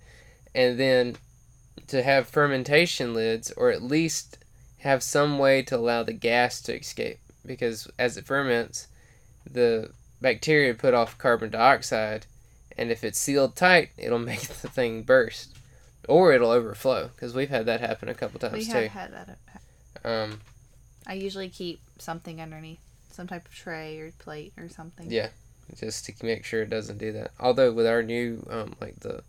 and 0.55 0.79
then 0.79 1.17
to 1.87 2.01
have 2.01 2.29
fermentation 2.29 3.13
lids 3.13 3.51
or 3.57 3.71
at 3.71 3.83
least 3.83 4.37
have 4.77 5.03
some 5.03 5.37
way 5.37 5.61
to 5.63 5.75
allow 5.75 6.01
the 6.01 6.13
gas 6.13 6.61
to 6.61 6.73
escape 6.79 7.19
because 7.45 7.89
as 7.99 8.15
it 8.15 8.25
ferments 8.25 8.87
the 9.51 9.91
bacteria 10.21 10.73
put 10.73 10.93
off 10.93 11.17
carbon 11.17 11.49
dioxide 11.49 12.25
and 12.77 12.89
if 12.89 13.03
it's 13.03 13.19
sealed 13.19 13.57
tight 13.57 13.89
it'll 13.97 14.17
make 14.33 14.39
the 14.41 14.69
thing 14.69 15.01
burst 15.03 15.57
or 16.09 16.33
it'll 16.33 16.51
overflow 16.51 17.09
because 17.15 17.33
we've 17.33 17.49
had 17.49 17.65
that 17.67 17.79
happen 17.81 18.09
a 18.09 18.13
couple 18.13 18.39
We 18.41 18.49
times 18.49 18.67
have 18.67 18.83
too 18.83 18.89
had 18.89 19.13
that. 19.13 19.37
um, 20.03 20.41
I 21.07 21.13
usually 21.13 21.49
keep 21.49 21.79
something 21.97 22.41
underneath, 22.41 22.79
some 23.11 23.27
type 23.27 23.45
of 23.47 23.53
tray 23.53 23.99
or 23.99 24.11
plate 24.19 24.53
or 24.57 24.67
something. 24.69 25.09
Yeah. 25.09 25.29
just 25.79 26.05
to 26.05 26.13
make 26.25 26.43
sure 26.45 26.63
it 26.63 26.69
doesn't 26.69 26.97
do 26.97 27.11
that 27.11 27.29
although 27.39 27.71
with 27.71 27.85
our 27.85 28.01
new 28.01 28.45
um, 28.49 28.73
like 28.81 28.99
the 29.01 29.23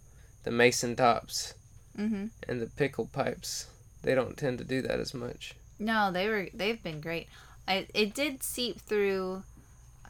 the 0.45 0.51
mason 0.51 0.97
tops 0.97 1.55
Mm-hmm. 1.99 2.27
and 2.49 2.63
the 2.63 2.67
pickle 2.67 3.07
pipes 3.13 3.67
they 4.03 4.15
don't 4.15 4.37
tend 4.37 4.57
to 4.59 4.65
do 4.65 4.81
that 4.83 5.01
as 5.01 5.13
much 5.13 5.55
No, 5.79 6.11
they 6.13 6.29
were. 6.29 6.47
They've 6.55 6.83
been 6.83 7.01
great. 7.01 7.27
I 7.69 7.87
it 7.95 8.15
did 8.15 8.43
seep 8.43 8.81
through. 8.81 9.43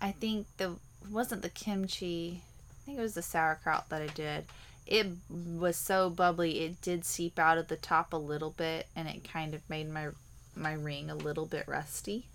I 0.01 0.13
think 0.13 0.47
the 0.59 0.77
wasn't 1.11 1.43
the 1.43 1.49
kimchi. 1.49 2.43
I 2.43 2.79
think 2.85 2.99
it 2.99 3.03
was 3.03 3.15
the 3.15 3.23
sauerkraut 3.23 3.89
that 3.89 4.03
I 4.03 4.07
did. 4.09 4.45
It 4.87 5.07
was 5.29 5.77
so 5.77 6.11
bubbly. 6.11 6.61
It 6.61 6.81
did 6.81 7.05
seep 7.05 7.39
out 7.39 7.59
of 7.59 7.69
the 7.69 7.77
top 7.77 8.13
a 8.13 8.17
little 8.17 8.51
bit, 8.51 8.87
and 8.97 9.09
it 9.09 9.29
kind 9.31 9.55
of 9.55 9.69
made 9.69 9.91
my 9.91 10.09
my 10.57 10.73
ring 10.73 11.11
a 11.11 11.15
little 11.15 11.47
bit 11.47 11.65
rusty. 11.69 12.27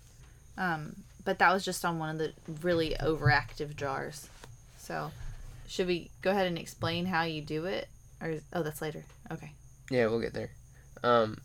Um, 0.56 0.96
but 1.24 1.38
that 1.38 1.52
was 1.52 1.64
just 1.64 1.84
on 1.84 1.98
one 1.98 2.08
of 2.08 2.18
the 2.18 2.32
really 2.62 2.96
overactive 3.00 3.76
jars. 3.76 4.28
So, 4.78 5.10
should 5.66 5.86
we 5.86 6.10
go 6.22 6.30
ahead 6.30 6.46
and 6.46 6.56
explain 6.56 7.06
how 7.06 7.24
you 7.24 7.42
do 7.42 7.66
it, 7.66 7.88
or 8.22 8.36
oh, 8.52 8.62
that's 8.62 8.80
later. 8.80 9.04
Okay. 9.30 9.52
yeah 9.90 10.06
we'll 10.06 10.20
get 10.20 10.32
there 10.32 10.50
um, 11.02 11.38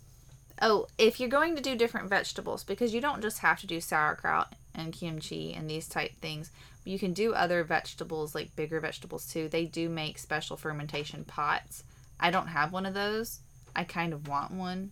Oh, 0.61 0.87
if 0.99 1.19
you're 1.19 1.29
going 1.29 1.55
to 1.55 1.61
do 1.61 1.75
different 1.75 2.09
vegetables, 2.09 2.63
because 2.63 2.93
you 2.93 3.01
don't 3.01 3.21
just 3.21 3.39
have 3.39 3.59
to 3.61 3.67
do 3.67 3.81
sauerkraut 3.81 4.53
and 4.75 4.93
kimchi 4.93 5.53
and 5.53 5.69
these 5.69 5.87
type 5.87 6.11
things. 6.21 6.51
You 6.83 6.97
can 6.97 7.13
do 7.13 7.33
other 7.33 7.63
vegetables 7.63 8.33
like 8.33 8.55
bigger 8.55 8.79
vegetables 8.79 9.27
too. 9.27 9.47
They 9.47 9.65
do 9.65 9.89
make 9.89 10.17
special 10.17 10.57
fermentation 10.57 11.23
pots. 11.25 11.83
I 12.19 12.31
don't 12.31 12.47
have 12.47 12.71
one 12.73 12.85
of 12.85 12.93
those. 12.93 13.39
I 13.75 13.83
kind 13.83 14.13
of 14.13 14.27
want 14.27 14.51
one, 14.51 14.91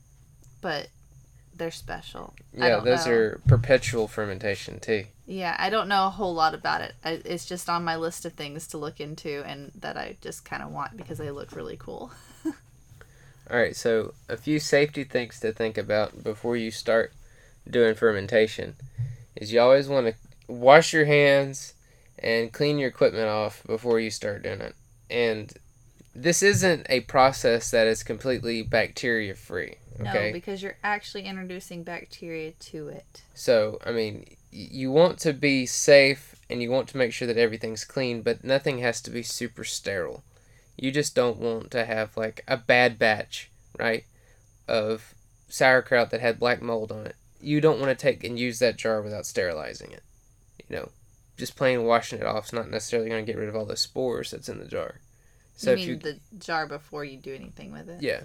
but 0.62 0.90
they're 1.56 1.72
special. 1.72 2.34
Yeah, 2.54 2.80
those 2.80 3.06
know. 3.06 3.14
are 3.14 3.42
perpetual 3.48 4.08
fermentation 4.08 4.80
too. 4.80 5.06
Yeah, 5.26 5.56
I 5.60 5.70
don't 5.70 5.88
know 5.88 6.08
a 6.08 6.10
whole 6.10 6.34
lot 6.34 6.54
about 6.54 6.82
it. 6.82 6.94
I, 7.04 7.22
it's 7.26 7.46
just 7.46 7.70
on 7.70 7.84
my 7.84 7.96
list 7.96 8.26
of 8.26 8.34
things 8.34 8.68
to 8.68 8.78
look 8.78 9.00
into 9.00 9.44
and 9.46 9.72
that 9.76 9.98
I 9.98 10.18
just 10.22 10.46
kind 10.46 10.64
of 10.64 10.72
want 10.72 10.98
because 10.98 11.18
they 11.18 11.32
look 11.32 11.52
really 11.52 11.78
cool. 11.78 12.12
All 12.46 13.58
right, 13.58 13.76
so 13.76 14.14
a 14.28 14.38
few 14.38 14.60
safety 14.60 15.04
things 15.04 15.40
to 15.40 15.52
think 15.52 15.78
about 15.78 16.24
before 16.24 16.56
you 16.56 16.72
start 16.72 17.14
doing 17.70 17.96
fermentation 17.96 18.76
is 19.36 19.52
you 19.52 19.60
always 19.60 19.88
want 19.88 20.08
to 20.08 20.14
wash 20.48 20.94
your 20.94 21.06
hands 21.06 21.74
and 22.22 22.52
clean 22.52 22.78
your 22.78 22.90
equipment 22.90 23.28
off 23.28 23.64
before 23.66 24.00
you 24.00 24.10
start 24.10 24.44
doing 24.44 24.62
it. 24.62 24.76
And 25.10 25.52
this 26.14 26.44
isn't 26.44 26.86
a 26.90 27.02
process 27.02 27.72
that 27.72 27.88
is 27.88 28.04
completely 28.04 28.62
bacteria 28.62 29.36
free, 29.36 29.76
okay? 30.00 30.28
No, 30.28 30.34
because 30.34 30.62
you're 30.62 30.78
actually 30.84 31.24
introducing 31.24 31.84
bacteria 31.84 32.52
to 32.52 32.90
it. 32.90 33.24
So, 33.34 33.80
I 33.86 33.92
mean, 33.92 34.26
you 34.52 34.92
want 34.92 35.20
to 35.20 35.34
be 35.34 35.66
safe 35.66 36.36
and 36.50 36.62
you 36.62 36.72
want 36.72 36.90
to 36.90 36.98
make 36.98 37.14
sure 37.14 37.28
that 37.28 37.38
everything's 37.38 37.86
clean, 37.86 38.22
but 38.22 38.44
nothing 38.44 38.80
has 38.80 39.02
to 39.02 39.12
be 39.12 39.24
super 39.24 39.64
sterile. 39.64 40.24
You 40.78 40.92
just 40.92 41.16
don't 41.16 41.38
want 41.38 41.72
to 41.72 41.86
have 41.86 42.18
like 42.18 42.44
a 42.48 42.58
bad 42.58 42.98
batch, 42.98 43.52
right, 43.78 44.06
of 44.68 45.14
sauerkraut 45.48 46.10
that 46.12 46.22
had 46.22 46.40
black 46.40 46.62
mold 46.62 46.92
on 46.92 47.06
it. 47.06 47.16
You 47.42 47.62
don't 47.62 47.80
want 47.80 47.98
to 47.98 48.02
take 48.02 48.24
and 48.24 48.40
use 48.40 48.60
that 48.60 48.78
jar 48.78 49.02
without 49.02 49.26
sterilizing 49.26 49.92
it. 49.92 50.04
You 50.68 50.76
know, 50.76 50.90
just 51.40 51.56
plain 51.56 51.84
washing 51.86 52.20
it 52.20 52.26
off 52.26 52.48
is 52.48 52.54
not 52.54 52.70
necessarily 52.70 53.10
going 53.10 53.26
to 53.26 53.32
get 53.32 53.40
rid 53.40 53.50
of 53.50 53.56
all 53.56 53.66
the 53.66 53.78
spores 53.78 54.32
that's 54.32 54.50
in 54.50 54.60
the 54.60 54.66
jar. 54.68 55.00
So 55.56 55.72
you 55.72 55.74
if 55.74 55.80
mean 55.80 55.90
you 55.90 55.96
the 55.98 56.20
jar 56.38 56.68
before 56.68 57.04
you 57.04 57.18
do 57.18 57.34
anything 57.34 57.72
with 57.72 57.90
it? 57.90 58.02
yeah, 58.02 58.22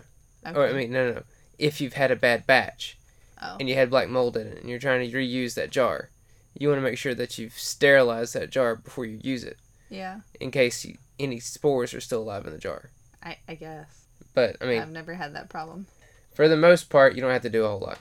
Okay. 0.47 0.59
or 0.59 0.67
I 0.69 0.73
mean 0.73 0.93
no 0.93 1.07
no 1.09 1.15
no, 1.15 1.23
if 1.59 1.81
you've 1.81 1.95
had 1.95 2.11
a 2.11 2.17
bad 2.17 2.47
batch, 2.47 2.99
Oh. 3.43 3.57
and 3.59 3.69
you 3.69 3.75
had 3.75 3.91
black 3.91 4.09
mold 4.09 4.37
in 4.37 4.47
it 4.47 4.61
and 4.61 4.69
you're 4.71 4.79
trying 4.79 5.09
to 5.11 5.17
reuse 5.17 5.55
that 5.55 5.71
jar, 5.71 6.11
you 6.57 6.69
want 6.69 6.79
to 6.79 6.83
make 6.89 6.97
sure 6.99 7.15
that 7.15 7.37
you've 7.39 7.59
sterilized 7.59 8.35
that 8.35 8.51
jar 8.51 8.77
before 8.77 9.05
you 9.05 9.19
use 9.23 9.43
it 9.45 9.59
yeah, 9.91 10.21
in 10.41 10.51
case 10.53 10.85
you, 10.85 10.97
any 11.19 11.41
spores 11.41 11.93
are 11.95 12.01
still 12.01 12.23
alive 12.23 12.47
in 12.47 12.53
the 12.53 12.59
jar. 12.59 12.91
I, 13.23 13.37
I 13.49 13.55
guess. 13.57 14.07
But 14.35 14.57
I 14.61 14.67
mean, 14.67 14.81
I've 14.81 14.91
never 14.91 15.15
had 15.15 15.35
that 15.35 15.49
problem. 15.49 15.87
for 16.35 16.49
the 16.49 16.57
most 16.57 16.89
part, 16.91 17.15
you 17.17 17.23
don't 17.23 17.33
have 17.33 17.43
to 17.43 17.51
do 17.51 17.65
a 17.65 17.69
whole 17.69 17.81
lot. 17.81 17.99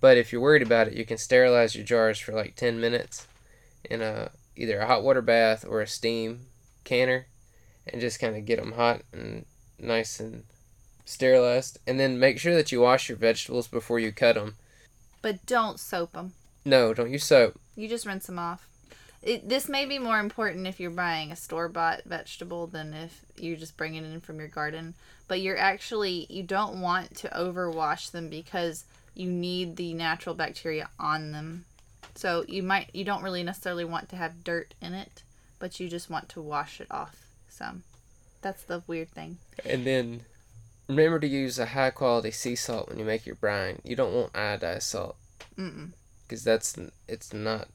But 0.00 0.16
if 0.18 0.30
you're 0.32 0.40
worried 0.42 0.62
about 0.62 0.86
it, 0.88 0.94
you 0.94 1.04
can 1.04 1.18
sterilize 1.18 1.74
your 1.74 1.84
jars 1.84 2.18
for 2.18 2.32
like 2.32 2.54
10 2.54 2.80
minutes 2.80 3.26
in 3.90 4.02
a 4.02 4.30
either 4.56 4.80
a 4.80 4.86
hot 4.86 5.02
water 5.02 5.22
bath 5.22 5.64
or 5.68 5.80
a 5.80 5.86
steam 5.86 6.46
canner 6.84 7.26
and 7.86 8.00
just 8.00 8.20
kind 8.20 8.36
of 8.36 8.46
get 8.46 8.58
them 8.58 8.72
hot 8.72 9.02
and 9.12 9.44
nice 9.78 10.18
and 10.20 10.44
sterilized. 11.04 11.78
And 11.86 12.00
then 12.00 12.18
make 12.18 12.38
sure 12.38 12.54
that 12.54 12.72
you 12.72 12.80
wash 12.80 13.08
your 13.08 13.18
vegetables 13.18 13.68
before 13.68 13.98
you 13.98 14.12
cut 14.12 14.34
them. 14.34 14.54
But 15.22 15.46
don't 15.46 15.78
soap 15.80 16.12
them. 16.12 16.32
No, 16.64 16.92
don't 16.94 17.12
use 17.12 17.24
soap. 17.24 17.60
You 17.76 17.88
just 17.88 18.06
rinse 18.06 18.26
them 18.26 18.38
off. 18.38 18.66
It, 19.22 19.48
this 19.48 19.68
may 19.68 19.86
be 19.86 19.98
more 19.98 20.20
important 20.20 20.66
if 20.66 20.78
you're 20.78 20.90
buying 20.90 21.32
a 21.32 21.36
store 21.36 21.68
bought 21.68 22.04
vegetable 22.04 22.66
than 22.66 22.94
if 22.94 23.24
you're 23.36 23.56
just 23.56 23.76
bringing 23.76 24.04
it 24.04 24.12
in 24.12 24.20
from 24.20 24.38
your 24.38 24.48
garden. 24.48 24.94
But 25.26 25.40
you're 25.40 25.58
actually, 25.58 26.26
you 26.28 26.42
don't 26.42 26.80
want 26.80 27.16
to 27.16 27.28
overwash 27.28 28.10
them 28.10 28.28
because 28.28 28.84
you 29.14 29.28
need 29.30 29.76
the 29.76 29.94
natural 29.94 30.34
bacteria 30.34 30.88
on 31.00 31.32
them. 31.32 31.64
So 32.16 32.44
you 32.48 32.62
might, 32.62 32.90
you 32.94 33.04
don't 33.04 33.22
really 33.22 33.42
necessarily 33.42 33.84
want 33.84 34.08
to 34.08 34.16
have 34.16 34.42
dirt 34.42 34.74
in 34.80 34.94
it, 34.94 35.22
but 35.58 35.78
you 35.78 35.88
just 35.88 36.10
want 36.10 36.28
to 36.30 36.40
wash 36.40 36.80
it 36.80 36.88
off 36.90 37.14
some. 37.48 37.82
That's 38.42 38.62
the 38.62 38.82
weird 38.86 39.10
thing. 39.10 39.38
And 39.64 39.84
then 39.86 40.22
remember 40.88 41.18
to 41.20 41.26
use 41.26 41.58
a 41.58 41.66
high 41.66 41.90
quality 41.90 42.30
sea 42.30 42.54
salt 42.56 42.88
when 42.88 42.98
you 42.98 43.04
make 43.04 43.26
your 43.26 43.34
brine. 43.34 43.80
You 43.84 43.96
don't 43.96 44.14
want 44.14 44.32
iodized 44.32 44.82
salt 44.82 45.16
Mm-mm. 45.58 45.92
because 46.26 46.42
that's 46.44 46.76
it's 47.08 47.32
not 47.32 47.68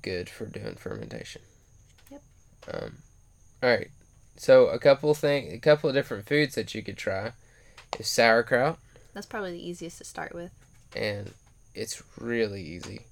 good 0.00 0.28
for 0.30 0.46
doing 0.46 0.76
fermentation. 0.76 1.42
Yep. 2.10 2.22
Um, 2.72 2.92
all 3.62 3.68
right. 3.70 3.88
So 4.36 4.68
a 4.68 4.78
couple 4.78 5.12
thing, 5.14 5.52
a 5.52 5.58
couple 5.58 5.88
of 5.90 5.94
different 5.94 6.26
foods 6.26 6.54
that 6.54 6.74
you 6.74 6.82
could 6.82 6.96
try 6.96 7.32
is 7.98 8.08
sauerkraut, 8.08 8.78
That's 9.12 9.26
probably 9.26 9.52
the 9.52 9.68
easiest 9.68 9.98
to 9.98 10.04
start 10.04 10.34
with. 10.34 10.52
and 10.96 11.32
it's 11.74 12.02
really 12.18 12.62
easy. 12.62 13.02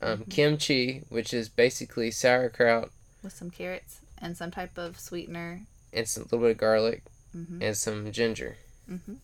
Um, 0.00 0.18
Mhm. 0.24 0.30
Kimchi, 0.30 1.02
which 1.08 1.34
is 1.34 1.48
basically 1.48 2.10
sauerkraut 2.10 2.90
With 3.22 3.32
some 3.32 3.50
carrots 3.50 4.00
and 4.18 4.36
some 4.36 4.50
type 4.50 4.78
of 4.78 4.98
sweetener. 5.00 5.62
and 5.92 6.08
some 6.08 6.24
little 6.24 6.40
bit 6.40 6.50
of 6.52 6.58
garlic 6.58 7.02
Mm-hmm. 7.36 7.62
and 7.62 7.76
some 7.76 8.10
ginger. 8.12 8.56
Mm-hmm. 8.90 9.14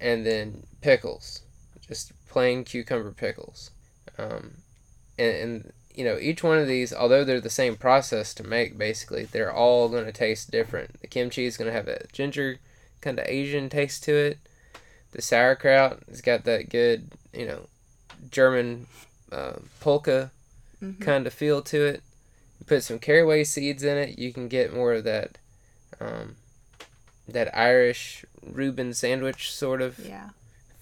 and 0.00 0.24
then 0.24 0.66
pickles, 0.80 1.42
just 1.86 2.12
plain 2.26 2.64
cucumber 2.64 3.10
pickles. 3.12 3.70
Um, 4.16 4.52
and, 5.18 5.36
and 5.36 5.72
you 5.94 6.04
know 6.04 6.16
each 6.18 6.42
one 6.42 6.56
of 6.58 6.66
these, 6.68 6.90
although 6.92 7.22
they're 7.24 7.40
the 7.40 7.50
same 7.50 7.76
process 7.76 8.32
to 8.34 8.42
make, 8.42 8.78
basically 8.78 9.24
they're 9.26 9.52
all 9.52 9.88
going 9.90 10.06
to 10.06 10.12
taste 10.12 10.50
different. 10.50 11.00
The 11.02 11.06
kimchi 11.06 11.44
is 11.44 11.56
going 11.58 11.66
to 11.68 11.76
have 11.76 11.86
a 11.88 12.06
ginger 12.12 12.58
kind 13.02 13.18
of 13.18 13.26
Asian 13.26 13.68
taste 13.68 14.04
to 14.04 14.14
it. 14.14 14.38
The 15.12 15.20
sauerkraut 15.20 16.02
has 16.08 16.20
got 16.22 16.44
that 16.44 16.70
good, 16.70 17.10
you 17.34 17.44
know, 17.46 17.66
German 18.30 18.86
uh, 19.32 19.54
polka 19.80 20.30
Mm-hmm. 20.82 21.02
kind 21.02 21.26
of 21.26 21.34
feel 21.34 21.60
to 21.60 21.84
it. 21.84 22.02
You 22.58 22.64
put 22.64 22.82
some 22.82 22.98
caraway 22.98 23.44
seeds 23.44 23.82
in 23.82 23.98
it, 23.98 24.18
you 24.18 24.32
can 24.32 24.48
get 24.48 24.72
more 24.74 24.94
of 24.94 25.04
that, 25.04 25.36
um, 26.00 26.36
that 27.28 27.54
Irish 27.54 28.24
Reuben 28.42 28.94
sandwich 28.94 29.52
sort 29.52 29.82
of 29.82 29.98
Yeah. 29.98 30.30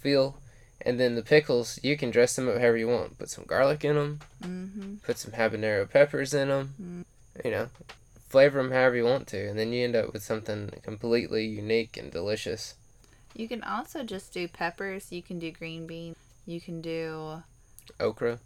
feel. 0.01 0.39
And 0.81 1.01
then 1.01 1.17
the 1.17 1.23
pickles, 1.23 1.81
you 1.83 1.97
can 1.97 2.13
dress 2.13 2.37
them 2.37 2.49
up 2.49 2.59
however 2.59 2.77
you 2.77 2.87
want. 2.87 3.19
Put 3.19 3.29
some 3.29 3.43
garlic 3.45 3.85
in 3.85 3.97
them, 3.97 4.21
Mm-hmm. 4.45 4.95
put 5.03 5.19
some 5.19 5.33
habanero 5.33 5.91
peppers 5.91 6.33
in 6.33 6.47
them, 6.49 7.05
you 7.45 7.51
know, 7.51 7.69
flavor 8.29 8.63
them 8.63 8.71
however 8.71 8.95
you 8.95 9.05
want 9.05 9.27
to. 9.29 9.49
And 9.49 9.59
then 9.59 9.73
you 9.73 9.83
end 9.83 9.97
up 9.97 10.13
with 10.13 10.23
something 10.23 10.71
completely 10.83 11.45
unique 11.45 11.97
and 11.97 12.13
delicious. 12.13 12.75
You 13.35 13.49
can 13.49 13.65
also 13.65 14.05
just 14.05 14.33
do 14.33 14.47
peppers. 14.47 15.11
You 15.11 15.23
can 15.23 15.41
do 15.41 15.51
green 15.51 15.89
beans. 15.89 16.15
You 16.47 16.61
can 16.61 16.81
do 16.81 17.43
Okra, 18.01 18.39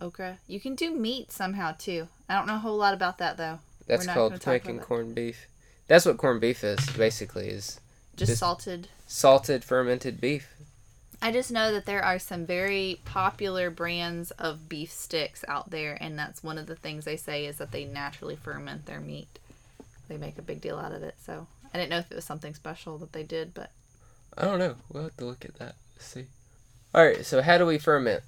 okra. 0.00 0.38
You 0.46 0.60
can 0.60 0.74
do 0.74 0.90
meat 0.94 1.32
somehow 1.32 1.72
too. 1.78 2.08
I 2.28 2.34
don't 2.34 2.46
know 2.46 2.56
a 2.56 2.58
whole 2.58 2.76
lot 2.76 2.94
about 2.94 3.18
that 3.18 3.36
though. 3.36 3.58
that's 3.86 4.06
called 4.06 4.44
making 4.46 4.78
corned 4.80 5.14
beef. 5.14 5.46
That's 5.88 6.06
what 6.06 6.18
corned 6.18 6.40
beef 6.40 6.62
is, 6.62 6.78
basically, 6.90 7.48
is 7.48 7.80
Just, 8.16 8.30
Just- 8.30 8.40
salted. 8.40 8.88
salted 9.08 9.64
fermented 9.64 10.20
beef. 10.20 10.48
I 11.22 11.32
just 11.32 11.50
know 11.50 11.70
that 11.72 11.84
there 11.84 12.02
are 12.02 12.18
some 12.18 12.46
very 12.46 12.98
popular 13.04 13.68
brands 13.70 14.30
of 14.32 14.68
beef 14.70 14.90
sticks 14.90 15.44
out 15.48 15.70
there, 15.70 15.98
and 16.00 16.18
that's 16.18 16.42
one 16.42 16.56
of 16.56 16.66
the 16.66 16.76
things 16.76 17.04
they 17.04 17.16
say 17.18 17.44
is 17.44 17.58
that 17.58 17.72
they 17.72 17.84
naturally 17.84 18.36
ferment 18.36 18.86
their 18.86 19.00
meat. 19.00 19.38
They 20.08 20.16
make 20.16 20.38
a 20.38 20.42
big 20.42 20.62
deal 20.62 20.78
out 20.78 20.92
of 20.92 21.02
it. 21.02 21.16
So 21.24 21.46
I 21.74 21.78
didn't 21.78 21.90
know 21.90 21.98
if 21.98 22.10
it 22.10 22.14
was 22.14 22.24
something 22.24 22.54
special 22.54 22.96
that 22.98 23.12
they 23.12 23.22
did, 23.22 23.52
but 23.52 23.70
I 24.38 24.44
don't 24.46 24.58
know. 24.58 24.76
We'll 24.90 25.02
have 25.04 25.16
to 25.18 25.26
look 25.26 25.44
at 25.44 25.56
that. 25.56 25.74
Let's 25.96 26.06
see. 26.06 26.24
All 26.94 27.04
right. 27.04 27.24
So 27.26 27.42
how 27.42 27.58
do 27.58 27.66
we 27.66 27.76
ferment? 27.78 28.22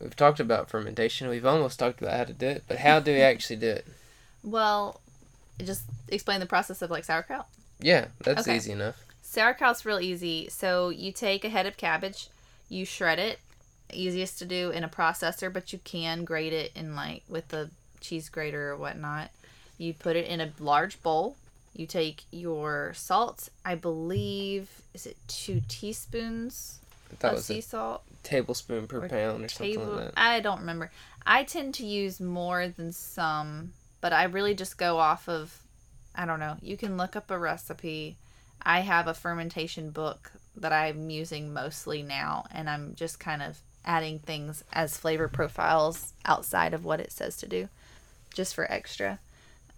We've 0.00 0.14
talked 0.16 0.40
about 0.40 0.68
fermentation. 0.68 1.28
We've 1.28 1.46
almost 1.46 1.78
talked 1.78 2.00
about 2.02 2.14
how 2.14 2.24
to 2.24 2.32
do 2.32 2.46
it, 2.46 2.64
but 2.68 2.78
how 2.78 3.00
do 3.00 3.12
we 3.12 3.20
actually 3.32 3.56
do 3.56 3.68
it? 3.68 3.86
well, 4.42 5.00
just 5.64 5.84
explain 6.08 6.38
the 6.40 6.46
process 6.46 6.82
of 6.82 6.90
like 6.90 7.04
sauerkraut. 7.04 7.46
Yeah, 7.80 8.06
that's 8.22 8.42
Okay. 8.46 8.56
easy 8.56 8.72
enough. 8.72 8.96
Sauerkraut's 9.22 9.84
real 9.86 9.98
easy. 9.98 10.48
So 10.50 10.90
you 10.90 11.12
take 11.12 11.44
a 11.44 11.48
head 11.48 11.66
of 11.66 11.76
cabbage, 11.76 12.28
you 12.68 12.84
shred 12.84 13.18
it. 13.18 13.38
Easiest 13.92 14.38
to 14.40 14.44
do 14.44 14.70
in 14.70 14.82
a 14.84 14.88
processor, 14.88 15.50
but 15.52 15.72
you 15.72 15.78
can 15.84 16.24
grate 16.24 16.52
it 16.52 16.72
in 16.74 16.94
like 16.96 17.22
with 17.28 17.48
the 17.48 17.70
cheese 18.00 18.28
grater 18.28 18.70
or 18.72 18.76
whatnot. 18.76 19.30
You 19.78 19.94
put 19.94 20.16
it 20.16 20.26
in 20.26 20.40
a 20.40 20.52
large 20.58 21.02
bowl. 21.02 21.36
You 21.74 21.86
take 21.86 22.24
your 22.30 22.92
salt. 22.94 23.48
I 23.64 23.74
believe 23.76 24.68
is 24.92 25.06
it 25.06 25.16
two 25.28 25.62
teaspoons 25.68 26.80
of 27.22 27.34
was 27.34 27.44
sea 27.46 27.60
salt 27.60 28.02
tablespoon 28.26 28.86
per 28.86 29.04
or 29.04 29.08
pound 29.08 29.44
or 29.44 29.48
something 29.48 29.78
like 29.78 30.04
that. 30.06 30.12
I 30.16 30.40
don't 30.40 30.60
remember. 30.60 30.90
I 31.26 31.44
tend 31.44 31.74
to 31.74 31.86
use 31.86 32.20
more 32.20 32.68
than 32.68 32.92
some, 32.92 33.72
but 34.00 34.12
I 34.12 34.24
really 34.24 34.54
just 34.54 34.78
go 34.78 34.98
off 34.98 35.28
of 35.28 35.62
I 36.14 36.24
don't 36.24 36.40
know. 36.40 36.56
You 36.62 36.76
can 36.76 36.96
look 36.96 37.14
up 37.14 37.30
a 37.30 37.38
recipe. 37.38 38.16
I 38.62 38.80
have 38.80 39.06
a 39.06 39.14
fermentation 39.14 39.90
book 39.90 40.32
that 40.56 40.72
I'm 40.72 41.10
using 41.10 41.52
mostly 41.52 42.02
now 42.02 42.46
and 42.50 42.70
I'm 42.70 42.94
just 42.94 43.20
kind 43.20 43.42
of 43.42 43.58
adding 43.84 44.18
things 44.18 44.64
as 44.72 44.96
flavor 44.96 45.28
profiles 45.28 46.14
outside 46.24 46.74
of 46.74 46.84
what 46.84 47.00
it 47.00 47.12
says 47.12 47.36
to 47.38 47.46
do 47.46 47.68
just 48.34 48.54
for 48.54 48.70
extra. 48.72 49.18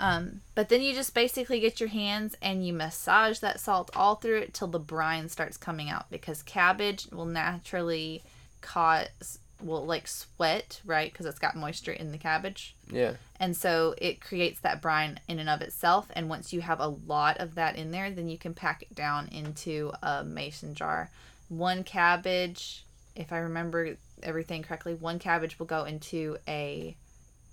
Um, 0.00 0.42
but 0.54 0.68
then 0.68 0.80
you 0.80 0.94
just 0.94 1.12
basically 1.12 1.58
get 1.58 1.80
your 1.80 1.88
hands 1.88 2.36
and 2.40 2.64
you 2.64 2.72
massage 2.72 3.40
that 3.40 3.58
salt 3.58 3.90
all 3.96 4.14
through 4.14 4.38
it 4.38 4.54
till 4.54 4.68
the 4.68 4.78
brine 4.78 5.28
starts 5.28 5.56
coming 5.56 5.90
out 5.90 6.08
because 6.08 6.42
cabbage 6.42 7.08
will 7.10 7.26
naturally 7.26 8.22
cause 8.68 9.38
will 9.62 9.84
like 9.84 10.06
sweat, 10.06 10.80
right? 10.84 11.10
Because 11.10 11.26
it's 11.26 11.38
got 11.38 11.56
moisture 11.56 11.92
in 11.92 12.12
the 12.12 12.18
cabbage. 12.18 12.76
Yeah. 12.90 13.14
And 13.40 13.56
so 13.56 13.94
it 13.98 14.20
creates 14.20 14.60
that 14.60 14.82
brine 14.82 15.20
in 15.26 15.38
and 15.38 15.48
of 15.48 15.62
itself. 15.62 16.06
And 16.12 16.28
once 16.28 16.52
you 16.52 16.60
have 16.60 16.80
a 16.80 16.86
lot 16.86 17.38
of 17.38 17.54
that 17.56 17.76
in 17.76 17.90
there, 17.90 18.10
then 18.10 18.28
you 18.28 18.38
can 18.38 18.54
pack 18.54 18.82
it 18.82 18.94
down 18.94 19.28
into 19.28 19.92
a 20.02 20.22
mason 20.22 20.74
jar. 20.74 21.10
One 21.48 21.82
cabbage, 21.82 22.84
if 23.16 23.32
I 23.32 23.38
remember 23.38 23.96
everything 24.22 24.62
correctly, 24.62 24.94
one 24.94 25.18
cabbage 25.18 25.58
will 25.58 25.66
go 25.66 25.84
into 25.84 26.36
a, 26.46 26.96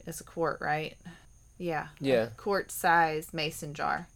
it's 0.05 0.21
a 0.21 0.23
quart, 0.23 0.59
right? 0.61 0.97
Yeah. 1.57 1.87
Yeah. 1.99 2.27
Quart 2.37 2.71
size 2.71 3.33
mason 3.33 3.73
jar. 3.73 4.07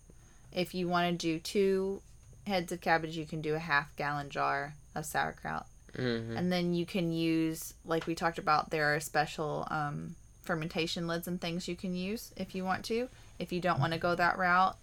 If 0.52 0.74
you 0.74 0.88
want 0.88 1.12
to 1.12 1.28
do 1.28 1.40
two 1.40 2.02
heads 2.46 2.72
of 2.72 2.82
cabbage, 2.82 3.16
you 3.18 3.26
can 3.26 3.42
do 3.42 3.56
a 3.56 3.60
half 3.60 3.96
gallon 3.96 4.30
jar 4.30 4.76
of 4.96 5.06
sauerkraut. 5.06 5.66
Hmm 5.96 6.36
And 6.36 6.52
then 6.52 6.74
you 6.74 6.86
can 6.86 7.12
use, 7.12 7.74
like 7.86 8.08
we 8.08 8.16
talked 8.16 8.38
about, 8.38 8.70
there 8.70 8.94
are 8.96 9.00
special 9.00 9.68
um, 9.70 10.16
fermentation 10.44 11.08
lids 11.08 11.28
and 11.28 11.40
things 11.40 11.68
you 11.68 11.76
can 11.76 11.96
use 11.96 12.32
if 12.36 12.56
you 12.56 12.64
want 12.64 12.86
to. 12.86 13.10
If 13.38 13.52
you 13.52 13.62
don't 13.62 13.80
want 13.80 13.94
to 13.94 14.00
go 14.00 14.16
that 14.16 14.38
route, 14.38 14.76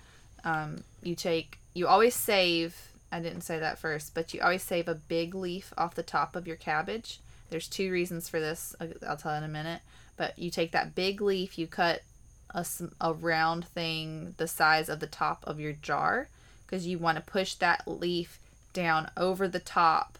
um, 0.44 0.84
you 1.02 1.14
take, 1.14 1.58
you 1.74 1.86
always 1.86 2.14
save, 2.14 2.92
I 3.12 3.20
didn't 3.20 3.42
say 3.42 3.58
that 3.58 3.78
first, 3.78 4.14
but 4.14 4.32
you 4.32 4.40
always 4.40 4.62
save 4.62 4.88
a 4.88 4.94
big 4.94 5.34
leaf 5.34 5.72
off 5.76 5.94
the 5.94 6.02
top 6.02 6.36
of 6.36 6.46
your 6.46 6.56
cabbage. 6.56 7.20
There's 7.50 7.68
two 7.68 7.92
reasons 7.92 8.28
for 8.28 8.40
this, 8.40 8.74
I'll 9.06 9.16
tell 9.16 9.34
in 9.34 9.44
a 9.44 9.48
minute. 9.48 9.82
But 10.16 10.38
you 10.38 10.50
take 10.50 10.72
that 10.72 10.94
big 10.94 11.20
leaf, 11.20 11.58
you 11.58 11.66
cut 11.66 12.02
a, 12.50 12.64
a 13.00 13.12
round 13.12 13.66
thing 13.66 14.34
the 14.38 14.48
size 14.48 14.88
of 14.88 15.00
the 15.00 15.06
top 15.06 15.44
of 15.46 15.60
your 15.60 15.72
jar 15.72 16.28
because 16.64 16.86
you 16.86 16.98
want 16.98 17.16
to 17.16 17.22
push 17.22 17.54
that 17.54 17.86
leaf 17.86 18.38
down 18.72 19.10
over 19.16 19.46
the 19.46 19.60
top 19.60 20.18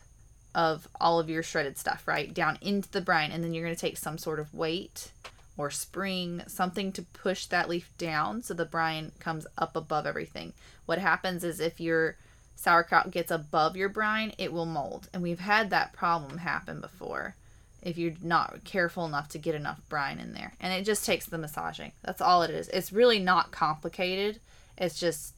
of 0.56 0.88
all 0.98 1.20
of 1.20 1.28
your 1.28 1.42
shredded 1.42 1.76
stuff, 1.76 2.08
right? 2.08 2.32
Down 2.32 2.58
into 2.62 2.90
the 2.90 3.02
brine. 3.02 3.30
And 3.30 3.44
then 3.44 3.52
you're 3.52 3.62
going 3.62 3.76
to 3.76 3.80
take 3.80 3.98
some 3.98 4.16
sort 4.16 4.40
of 4.40 4.54
weight 4.54 5.12
or 5.58 5.70
spring, 5.70 6.42
something 6.46 6.92
to 6.92 7.02
push 7.02 7.44
that 7.46 7.68
leaf 7.68 7.92
down 7.98 8.42
so 8.42 8.54
the 8.54 8.64
brine 8.64 9.12
comes 9.20 9.46
up 9.58 9.76
above 9.76 10.06
everything. 10.06 10.54
What 10.86 10.98
happens 10.98 11.44
is 11.44 11.60
if 11.60 11.78
your 11.78 12.16
sauerkraut 12.56 13.10
gets 13.10 13.30
above 13.30 13.76
your 13.76 13.90
brine, 13.90 14.32
it 14.38 14.50
will 14.50 14.64
mold. 14.64 15.08
And 15.12 15.22
we've 15.22 15.40
had 15.40 15.68
that 15.70 15.92
problem 15.92 16.38
happen 16.38 16.80
before 16.80 17.36
if 17.82 17.98
you're 17.98 18.14
not 18.22 18.64
careful 18.64 19.04
enough 19.04 19.28
to 19.28 19.38
get 19.38 19.54
enough 19.54 19.80
brine 19.90 20.18
in 20.18 20.32
there. 20.32 20.54
And 20.58 20.72
it 20.72 20.86
just 20.86 21.04
takes 21.04 21.26
the 21.26 21.38
massaging. 21.38 21.92
That's 22.02 22.22
all 22.22 22.42
it 22.42 22.50
is. 22.50 22.68
It's 22.68 22.92
really 22.94 23.18
not 23.18 23.50
complicated. 23.50 24.40
It's 24.78 24.98
just 24.98 25.34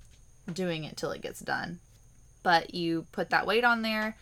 doing 0.52 0.84
it 0.84 0.96
till 0.96 1.10
it 1.10 1.22
gets 1.22 1.40
done. 1.40 1.80
But 2.44 2.72
you 2.72 3.06
put 3.10 3.30
that 3.30 3.46
weight 3.48 3.64
on 3.64 3.82
there 3.82 4.16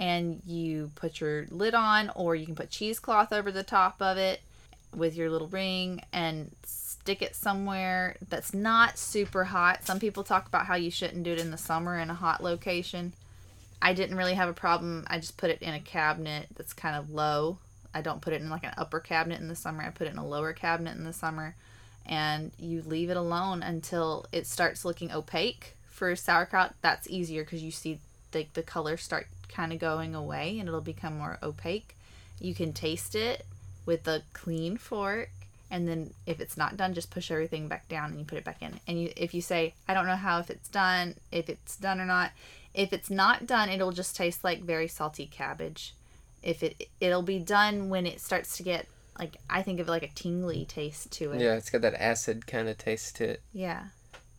and 0.00 0.40
you 0.46 0.90
put 0.94 1.20
your 1.20 1.46
lid 1.50 1.74
on 1.74 2.10
or 2.16 2.34
you 2.34 2.46
can 2.46 2.56
put 2.56 2.70
cheesecloth 2.70 3.34
over 3.34 3.52
the 3.52 3.62
top 3.62 4.00
of 4.00 4.16
it 4.16 4.40
with 4.96 5.14
your 5.14 5.28
little 5.28 5.46
ring 5.48 6.02
and 6.10 6.50
stick 6.64 7.20
it 7.20 7.36
somewhere 7.36 8.16
that's 8.30 8.54
not 8.54 8.96
super 8.96 9.44
hot. 9.44 9.84
Some 9.84 10.00
people 10.00 10.24
talk 10.24 10.48
about 10.48 10.64
how 10.64 10.74
you 10.74 10.90
shouldn't 10.90 11.22
do 11.22 11.32
it 11.32 11.38
in 11.38 11.50
the 11.50 11.58
summer 11.58 11.98
in 11.98 12.08
a 12.08 12.14
hot 12.14 12.42
location. 12.42 13.12
I 13.82 13.92
didn't 13.92 14.16
really 14.16 14.34
have 14.34 14.48
a 14.48 14.54
problem. 14.54 15.04
I 15.06 15.18
just 15.18 15.36
put 15.36 15.50
it 15.50 15.60
in 15.60 15.74
a 15.74 15.80
cabinet 15.80 16.48
that's 16.56 16.72
kind 16.72 16.96
of 16.96 17.10
low. 17.10 17.58
I 17.94 18.00
don't 18.00 18.22
put 18.22 18.32
it 18.32 18.40
in 18.40 18.48
like 18.48 18.64
an 18.64 18.74
upper 18.78 19.00
cabinet 19.00 19.40
in 19.40 19.48
the 19.48 19.56
summer. 19.56 19.82
I 19.82 19.90
put 19.90 20.06
it 20.06 20.12
in 20.12 20.18
a 20.18 20.26
lower 20.26 20.54
cabinet 20.54 20.96
in 20.96 21.04
the 21.04 21.12
summer. 21.12 21.56
And 22.06 22.52
you 22.58 22.82
leave 22.82 23.10
it 23.10 23.18
alone 23.18 23.62
until 23.62 24.24
it 24.32 24.46
starts 24.46 24.84
looking 24.84 25.12
opaque. 25.12 25.76
For 25.90 26.16
sauerkraut, 26.16 26.74
that's 26.80 27.10
easier 27.10 27.44
because 27.44 27.62
you 27.62 27.70
see 27.70 27.98
the, 28.32 28.46
the 28.54 28.62
color 28.62 28.96
start 28.96 29.26
kind 29.48 29.72
of 29.72 29.78
going 29.78 30.14
away 30.14 30.58
and 30.58 30.68
it'll 30.68 30.80
become 30.80 31.18
more 31.18 31.38
opaque. 31.42 31.96
You 32.40 32.54
can 32.54 32.72
taste 32.72 33.14
it 33.14 33.44
with 33.86 34.06
a 34.08 34.22
clean 34.32 34.76
fork. 34.76 35.30
And 35.70 35.86
then 35.86 36.12
if 36.26 36.40
it's 36.40 36.56
not 36.56 36.76
done, 36.76 36.94
just 36.94 37.10
push 37.10 37.30
everything 37.30 37.68
back 37.68 37.88
down 37.88 38.10
and 38.10 38.18
you 38.18 38.24
put 38.24 38.38
it 38.38 38.44
back 38.44 38.60
in. 38.60 38.80
And 38.88 39.00
you, 39.00 39.12
if 39.16 39.34
you 39.34 39.40
say, 39.40 39.74
I 39.88 39.94
don't 39.94 40.06
know 40.06 40.16
how 40.16 40.40
if 40.40 40.50
it's 40.50 40.68
done, 40.68 41.14
if 41.30 41.48
it's 41.48 41.76
done 41.76 42.00
or 42.00 42.06
not, 42.06 42.32
if 42.74 42.92
it's 42.92 43.10
not 43.10 43.46
done, 43.46 43.68
it'll 43.68 43.92
just 43.92 44.16
taste 44.16 44.42
like 44.42 44.62
very 44.62 44.88
salty 44.88 45.26
cabbage. 45.26 45.94
If 46.42 46.62
it 46.62 46.88
it'll 47.00 47.22
be 47.22 47.38
done 47.38 47.88
when 47.88 48.06
it 48.06 48.20
starts 48.20 48.56
to 48.56 48.62
get 48.62 48.86
like 49.18 49.36
I 49.48 49.62
think 49.62 49.78
of 49.80 49.88
it 49.88 49.90
like 49.90 50.02
a 50.02 50.08
tingly 50.08 50.64
taste 50.64 51.12
to 51.12 51.32
it. 51.32 51.40
Yeah, 51.40 51.54
it's 51.54 51.70
got 51.70 51.82
that 51.82 52.00
acid 52.00 52.46
kind 52.46 52.68
of 52.68 52.78
taste 52.78 53.16
to 53.16 53.30
it. 53.30 53.42
Yeah. 53.52 53.84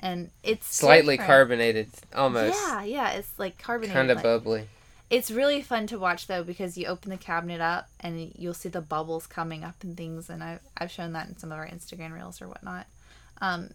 And 0.02 0.32
it's 0.44 0.74
Slightly 0.76 1.16
different. 1.18 1.28
carbonated, 1.28 1.90
almost. 2.16 2.58
Yeah, 2.58 2.84
yeah, 2.84 3.10
it's 3.12 3.38
like 3.38 3.58
carbonated. 3.62 3.94
Kind 3.96 4.10
of 4.12 4.18
like- 4.18 4.24
bubbly. 4.24 4.68
It's 5.12 5.30
really 5.30 5.62
fun 5.62 5.88
to 5.88 6.00
watch 6.00 6.28
though 6.28 6.42
because 6.44 6.78
you 6.78 6.88
open 6.88 7.10
the 7.10 7.18
cabinet 7.18 7.60
up 7.60 7.90
and 8.00 8.32
you'll 8.38 8.54
see 8.54 8.70
the 8.70 8.80
bubbles 8.80 9.28
coming 9.28 9.62
up 9.64 9.76
and 9.84 9.96
things, 9.98 10.30
and 10.30 10.42
I've 10.44 10.62
I've 10.78 10.90
shown 10.90 11.12
that 11.14 11.28
in 11.28 11.38
some 11.38 11.52
of 11.52 11.58
our 11.58 11.68
Instagram 11.68 12.14
reels 12.14 12.42
or 12.42 12.48
whatnot. 12.48 12.88
Um, 13.42 13.72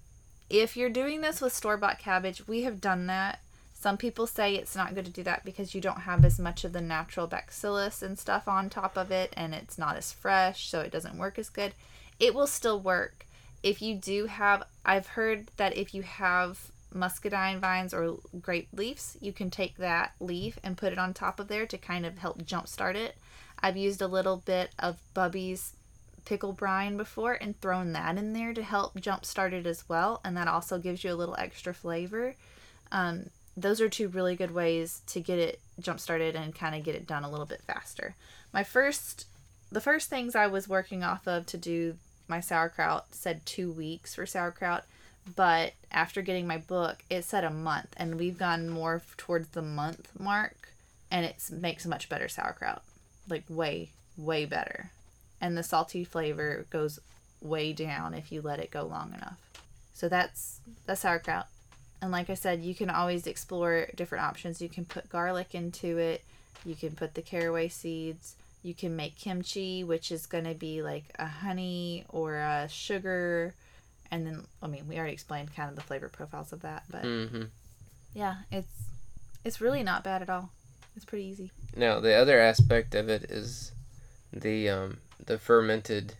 if 0.48 0.76
you're 0.76 0.88
doing 0.90 1.20
this 1.20 1.40
with 1.42 1.52
store 1.52 1.76
bought 1.76 1.98
cabbage, 1.98 2.48
we 2.48 2.62
have 2.62 2.80
done 2.80 3.06
that. 3.08 3.40
Some 3.74 3.98
people 3.98 4.26
say 4.26 4.54
it's 4.54 4.74
not 4.74 4.94
good 4.94 5.04
to 5.04 5.10
do 5.12 5.22
that 5.24 5.44
because 5.44 5.74
you 5.74 5.82
don't 5.82 6.00
have 6.00 6.24
as 6.24 6.38
much 6.38 6.64
of 6.64 6.72
the 6.72 6.80
natural 6.80 7.26
bacillus 7.26 8.00
and 8.00 8.18
stuff 8.18 8.48
on 8.48 8.70
top 8.70 8.96
of 8.96 9.10
it, 9.10 9.34
and 9.36 9.54
it's 9.54 9.76
not 9.76 9.96
as 9.96 10.12
fresh, 10.12 10.68
so 10.70 10.80
it 10.80 10.90
doesn't 10.90 11.18
work 11.18 11.38
as 11.38 11.50
good. 11.50 11.74
It 12.18 12.34
will 12.34 12.46
still 12.46 12.80
work. 12.80 13.25
If 13.66 13.82
you 13.82 13.96
do 13.96 14.26
have, 14.26 14.62
I've 14.84 15.08
heard 15.08 15.48
that 15.56 15.76
if 15.76 15.92
you 15.92 16.02
have 16.02 16.70
muscadine 16.94 17.58
vines 17.58 17.92
or 17.92 18.18
grape 18.40 18.68
leaves, 18.72 19.18
you 19.20 19.32
can 19.32 19.50
take 19.50 19.78
that 19.78 20.12
leaf 20.20 20.56
and 20.62 20.76
put 20.76 20.92
it 20.92 21.00
on 21.00 21.12
top 21.12 21.40
of 21.40 21.48
there 21.48 21.66
to 21.66 21.76
kind 21.76 22.06
of 22.06 22.18
help 22.18 22.42
jumpstart 22.42 22.94
it. 22.94 23.16
I've 23.58 23.76
used 23.76 24.00
a 24.00 24.06
little 24.06 24.36
bit 24.36 24.70
of 24.78 25.00
Bubbies 25.16 25.72
pickle 26.24 26.52
brine 26.52 26.96
before 26.96 27.32
and 27.32 27.60
thrown 27.60 27.92
that 27.94 28.16
in 28.16 28.34
there 28.34 28.54
to 28.54 28.62
help 28.62 29.00
jumpstart 29.00 29.52
it 29.52 29.66
as 29.66 29.88
well, 29.88 30.20
and 30.24 30.36
that 30.36 30.46
also 30.46 30.78
gives 30.78 31.02
you 31.02 31.12
a 31.12 31.18
little 31.18 31.34
extra 31.36 31.74
flavor. 31.74 32.36
Um, 32.92 33.30
those 33.56 33.80
are 33.80 33.88
two 33.88 34.06
really 34.06 34.36
good 34.36 34.54
ways 34.54 35.02
to 35.08 35.18
get 35.18 35.40
it 35.40 35.58
jump 35.80 35.98
started 35.98 36.36
and 36.36 36.54
kind 36.54 36.76
of 36.76 36.84
get 36.84 36.94
it 36.94 37.08
done 37.08 37.24
a 37.24 37.30
little 37.30 37.46
bit 37.46 37.62
faster. 37.66 38.14
My 38.52 38.62
first, 38.62 39.26
the 39.72 39.80
first 39.80 40.08
things 40.08 40.36
I 40.36 40.46
was 40.46 40.68
working 40.68 41.02
off 41.02 41.26
of 41.26 41.46
to 41.46 41.56
do 41.56 41.96
my 42.28 42.40
sauerkraut 42.40 43.06
said 43.12 43.44
two 43.46 43.70
weeks 43.70 44.14
for 44.14 44.26
sauerkraut, 44.26 44.84
but 45.34 45.72
after 45.90 46.22
getting 46.22 46.46
my 46.46 46.58
book, 46.58 47.02
it 47.10 47.24
said 47.24 47.44
a 47.44 47.50
month, 47.50 47.94
and 47.96 48.18
we've 48.18 48.38
gone 48.38 48.68
more 48.68 49.02
towards 49.16 49.48
the 49.48 49.62
month 49.62 50.10
mark, 50.18 50.68
and 51.10 51.24
it 51.24 51.36
makes 51.50 51.86
much 51.86 52.08
better 52.08 52.28
sauerkraut, 52.28 52.82
like 53.28 53.44
way, 53.48 53.90
way 54.16 54.44
better, 54.44 54.90
and 55.40 55.56
the 55.56 55.62
salty 55.62 56.04
flavor 56.04 56.66
goes 56.70 57.00
way 57.40 57.72
down 57.72 58.14
if 58.14 58.32
you 58.32 58.40
let 58.40 58.60
it 58.60 58.70
go 58.70 58.82
long 58.82 59.12
enough. 59.14 59.38
So 59.94 60.08
that's 60.08 60.60
that's 60.86 61.00
sauerkraut. 61.00 61.46
And 62.02 62.12
like 62.12 62.28
I 62.28 62.34
said, 62.34 62.62
you 62.62 62.74
can 62.74 62.90
always 62.90 63.26
explore 63.26 63.88
different 63.96 64.24
options. 64.24 64.60
You 64.60 64.68
can 64.68 64.84
put 64.84 65.08
garlic 65.08 65.54
into 65.54 65.96
it. 65.98 66.22
You 66.64 66.74
can 66.74 66.90
put 66.90 67.14
the 67.14 67.22
caraway 67.22 67.68
seeds. 67.68 68.36
You 68.62 68.74
can 68.74 68.96
make 68.96 69.16
kimchi, 69.16 69.84
which 69.84 70.10
is 70.10 70.26
going 70.26 70.44
to 70.44 70.54
be 70.54 70.82
like 70.82 71.04
a 71.18 71.26
honey 71.26 72.04
or 72.08 72.36
a 72.36 72.68
sugar. 72.68 73.54
And 74.10 74.26
then, 74.26 74.44
I 74.62 74.66
mean, 74.66 74.88
we 74.88 74.96
already 74.98 75.12
explained 75.12 75.54
kind 75.54 75.68
of 75.70 75.76
the 75.76 75.82
flavor 75.82 76.08
profiles 76.08 76.52
of 76.52 76.62
that, 76.62 76.84
but 76.90 77.02
hmm 77.02 77.44
yeah, 78.14 78.36
it's 78.50 78.68
it's 79.44 79.60
really 79.60 79.82
not 79.82 80.02
bad 80.02 80.22
at 80.22 80.30
all. 80.30 80.50
It's 80.96 81.04
pretty 81.04 81.24
easy. 81.26 81.50
Now 81.76 82.00
the 82.00 82.14
other 82.14 82.40
aspect 82.40 82.94
of 82.94 83.08
it 83.08 83.24
is 83.30 83.72
the 84.32 84.68
um 84.70 84.98
the 85.24 85.38
fermented 85.38 86.14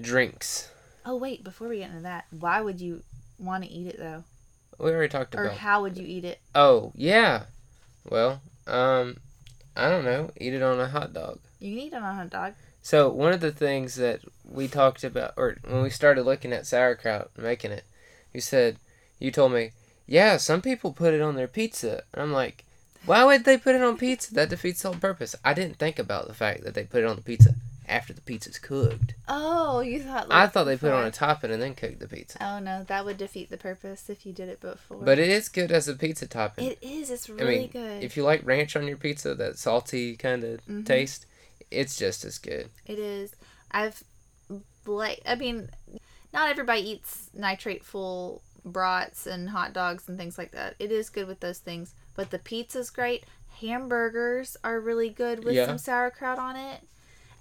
drinks. 0.00 0.70
Oh 1.04 1.16
wait, 1.16 1.42
before 1.42 1.68
we 1.68 1.78
get 1.78 1.90
into 1.90 2.02
that, 2.02 2.26
why 2.30 2.60
would 2.60 2.80
you 2.80 3.02
want 3.38 3.64
to 3.64 3.70
eat 3.70 3.86
it 3.88 3.98
though, 3.98 4.24
We 4.78 4.90
already 4.90 5.08
talked 5.08 5.34
or 5.34 5.42
about. 5.44 5.54
Or 5.54 5.58
how 5.58 5.82
would 5.82 5.96
you 5.96 6.06
eat 6.06 6.24
it? 6.24 6.40
Oh 6.54 6.92
yeah. 6.94 7.44
Well, 8.08 8.40
um, 8.66 9.16
I 9.76 9.88
don't 9.90 10.04
know. 10.04 10.30
Eat 10.36 10.54
it 10.54 10.62
on 10.62 10.78
a 10.78 10.88
hot 10.88 11.12
dog. 11.12 11.40
You 11.60 11.74
need 11.74 11.86
eat 11.88 11.92
it 11.94 12.02
on 12.02 12.20
a 12.20 12.26
dog. 12.28 12.54
So 12.82 13.08
one 13.10 13.32
of 13.32 13.40
the 13.40 13.52
things 13.52 13.96
that 13.96 14.20
we 14.44 14.68
talked 14.68 15.04
about, 15.04 15.34
or 15.36 15.56
when 15.66 15.82
we 15.82 15.90
started 15.90 16.22
looking 16.22 16.52
at 16.52 16.66
sauerkraut 16.66 17.30
and 17.34 17.44
making 17.44 17.72
it, 17.72 17.84
you 18.32 18.40
said, 18.40 18.76
you 19.18 19.30
told 19.30 19.52
me, 19.52 19.72
yeah, 20.06 20.36
some 20.36 20.62
people 20.62 20.92
put 20.92 21.12
it 21.14 21.20
on 21.20 21.34
their 21.34 21.48
pizza. 21.48 22.02
And 22.14 22.22
I'm 22.22 22.32
like, 22.32 22.64
why 23.04 23.24
would 23.24 23.44
they 23.44 23.56
put 23.58 23.74
it 23.74 23.82
on 23.82 23.96
pizza? 23.98 24.32
That 24.34 24.48
defeats 24.50 24.82
the 24.82 24.88
whole 24.90 24.98
purpose. 25.00 25.34
I 25.44 25.54
didn't 25.54 25.76
think 25.78 25.98
about 25.98 26.28
the 26.28 26.34
fact 26.34 26.62
that 26.64 26.74
they 26.74 26.84
put 26.84 27.02
it 27.02 27.06
on 27.06 27.16
the 27.16 27.22
pizza 27.22 27.54
after 27.88 28.12
the 28.12 28.20
pizza's 28.20 28.58
cooked. 28.58 29.14
Oh, 29.28 29.80
you 29.80 30.02
thought. 30.02 30.26
I 30.30 30.46
thought 30.46 30.64
they 30.64 30.76
put 30.76 30.88
it 30.88 30.92
on 30.92 31.04
before. 31.04 31.08
a 31.08 31.10
topping 31.12 31.50
and 31.50 31.60
then 31.62 31.74
cooked 31.74 32.00
the 32.00 32.08
pizza. 32.08 32.38
Oh 32.40 32.58
no, 32.58 32.84
that 32.84 33.04
would 33.04 33.16
defeat 33.16 33.48
the 33.50 33.56
purpose 33.56 34.08
if 34.10 34.24
you 34.26 34.32
did 34.32 34.48
it 34.48 34.60
before. 34.60 34.98
But 34.98 35.18
it 35.18 35.28
is 35.30 35.48
good 35.48 35.72
as 35.72 35.88
a 35.88 35.94
pizza 35.94 36.26
topping. 36.26 36.66
it 36.66 36.78
is. 36.82 37.10
It's 37.10 37.28
I 37.30 37.32
really 37.34 37.58
mean, 37.60 37.68
good. 37.70 38.04
if 38.04 38.16
you 38.16 38.22
like 38.24 38.44
ranch 38.46 38.76
on 38.76 38.86
your 38.86 38.98
pizza, 38.98 39.34
that 39.34 39.58
salty 39.58 40.16
kind 40.16 40.44
of 40.44 40.64
Mhm. 40.66 40.84
taste, 40.86 41.24
it's 41.70 41.96
just 41.96 42.24
as 42.24 42.38
good. 42.38 42.70
It 42.86 42.98
is. 42.98 43.34
I've 43.70 44.02
like 44.86 45.20
I 45.26 45.34
mean, 45.34 45.70
not 46.32 46.48
everybody 46.50 46.80
eats 46.90 47.30
nitrate 47.34 47.84
full 47.84 48.42
brats 48.64 49.26
and 49.26 49.50
hot 49.50 49.72
dogs 49.72 50.08
and 50.08 50.18
things 50.18 50.38
like 50.38 50.52
that. 50.52 50.74
It 50.78 50.90
is 50.92 51.10
good 51.10 51.26
with 51.26 51.40
those 51.40 51.58
things, 51.58 51.94
but 52.14 52.30
the 52.30 52.38
pizza's 52.38 52.90
great. 52.90 53.24
Hamburgers 53.60 54.56
are 54.64 54.80
really 54.80 55.10
good 55.10 55.44
with 55.44 55.54
Yeah. 55.54 55.66
some 55.66 55.78
sauerkraut 55.78 56.38
on 56.38 56.56
it. 56.56 56.80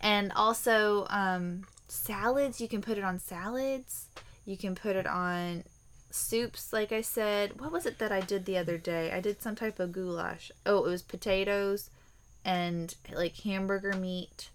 And 0.01 0.31
also, 0.33 1.07
um, 1.09 1.65
salads, 1.87 2.59
you 2.61 2.67
can 2.67 2.81
put 2.81 2.97
it 2.97 3.03
on 3.03 3.19
salads. 3.19 4.07
You 4.45 4.57
can 4.57 4.75
put 4.75 4.95
it 4.95 5.07
on 5.07 5.63
soups, 6.11 6.71
like 6.71 6.91
I 6.91 7.01
said. 7.01 7.59
What 7.59 7.71
was 7.71 7.85
it 7.85 7.97
that 7.99 8.11
I 8.11 8.21
did 8.21 8.45
the 8.45 8.57
other 8.57 8.77
day? 8.77 9.11
I 9.11 9.19
did 9.19 9.41
some 9.41 9.55
type 9.55 9.79
of 9.79 9.91
goulash. 9.91 10.51
Oh, 10.65 10.85
it 10.85 10.89
was 10.89 11.01
potatoes 11.01 11.89
and 12.47 12.95
like 13.13 13.35
hamburger 13.41 13.93
meat 13.93 14.49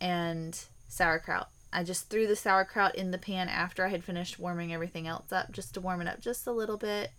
and 0.00 0.64
sauerkraut. 0.88 1.50
I 1.72 1.84
just 1.84 2.08
threw 2.08 2.26
the 2.26 2.36
sauerkraut 2.36 2.94
in 2.94 3.10
the 3.10 3.18
pan 3.18 3.48
after 3.48 3.84
I 3.84 3.88
had 3.88 4.02
finished 4.02 4.38
warming 4.38 4.72
everything 4.72 5.06
else 5.06 5.30
up, 5.30 5.52
just 5.52 5.74
to 5.74 5.80
warm 5.80 6.00
it 6.00 6.08
up 6.08 6.20
just 6.20 6.46
a 6.46 6.52
little 6.52 6.78
bit, 6.78 7.10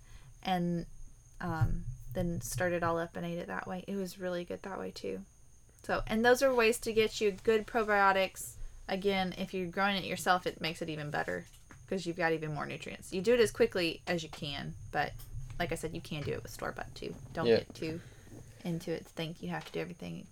and 0.43 0.85
um, 1.39 1.83
then 2.13 2.41
started 2.41 2.83
all 2.83 2.97
up 2.97 3.15
and 3.15 3.25
ate 3.25 3.37
it 3.37 3.47
that 3.47 3.67
way. 3.67 3.83
It 3.87 3.95
was 3.95 4.19
really 4.19 4.43
good 4.43 4.63
that 4.63 4.79
way 4.79 4.91
too. 4.91 5.19
So, 5.83 6.01
and 6.07 6.25
those 6.25 6.41
are 6.41 6.53
ways 6.53 6.79
to 6.79 6.93
get 6.93 7.21
you 7.21 7.35
good 7.43 7.67
probiotics. 7.67 8.53
Again, 8.89 9.35
if 9.37 9.53
you're 9.53 9.67
growing 9.67 9.97
it 9.97 10.05
yourself, 10.05 10.47
it 10.47 10.61
makes 10.61 10.81
it 10.81 10.89
even 10.89 11.11
better 11.11 11.45
because 11.85 12.07
you've 12.07 12.17
got 12.17 12.31
even 12.31 12.53
more 12.53 12.65
nutrients. 12.65 13.13
You 13.13 13.21
do 13.21 13.35
it 13.35 13.39
as 13.39 13.51
quickly 13.51 14.01
as 14.07 14.23
you 14.23 14.29
can, 14.29 14.73
but 14.91 15.11
like 15.59 15.71
I 15.71 15.75
said, 15.75 15.93
you 15.93 16.01
can 16.01 16.23
do 16.23 16.31
it 16.31 16.41
with 16.41 16.51
store 16.51 16.71
bought 16.71 16.93
too. 16.95 17.13
Don't 17.33 17.45
Yeah. 17.45 17.57
get 17.57 17.75
too 17.75 17.99
into 18.65 18.91
it. 18.91 19.05
to 19.05 19.11
Think 19.13 19.41
you 19.41 19.49
have 19.49 19.65
to 19.65 19.71
do 19.71 19.79
everything. 19.79 20.25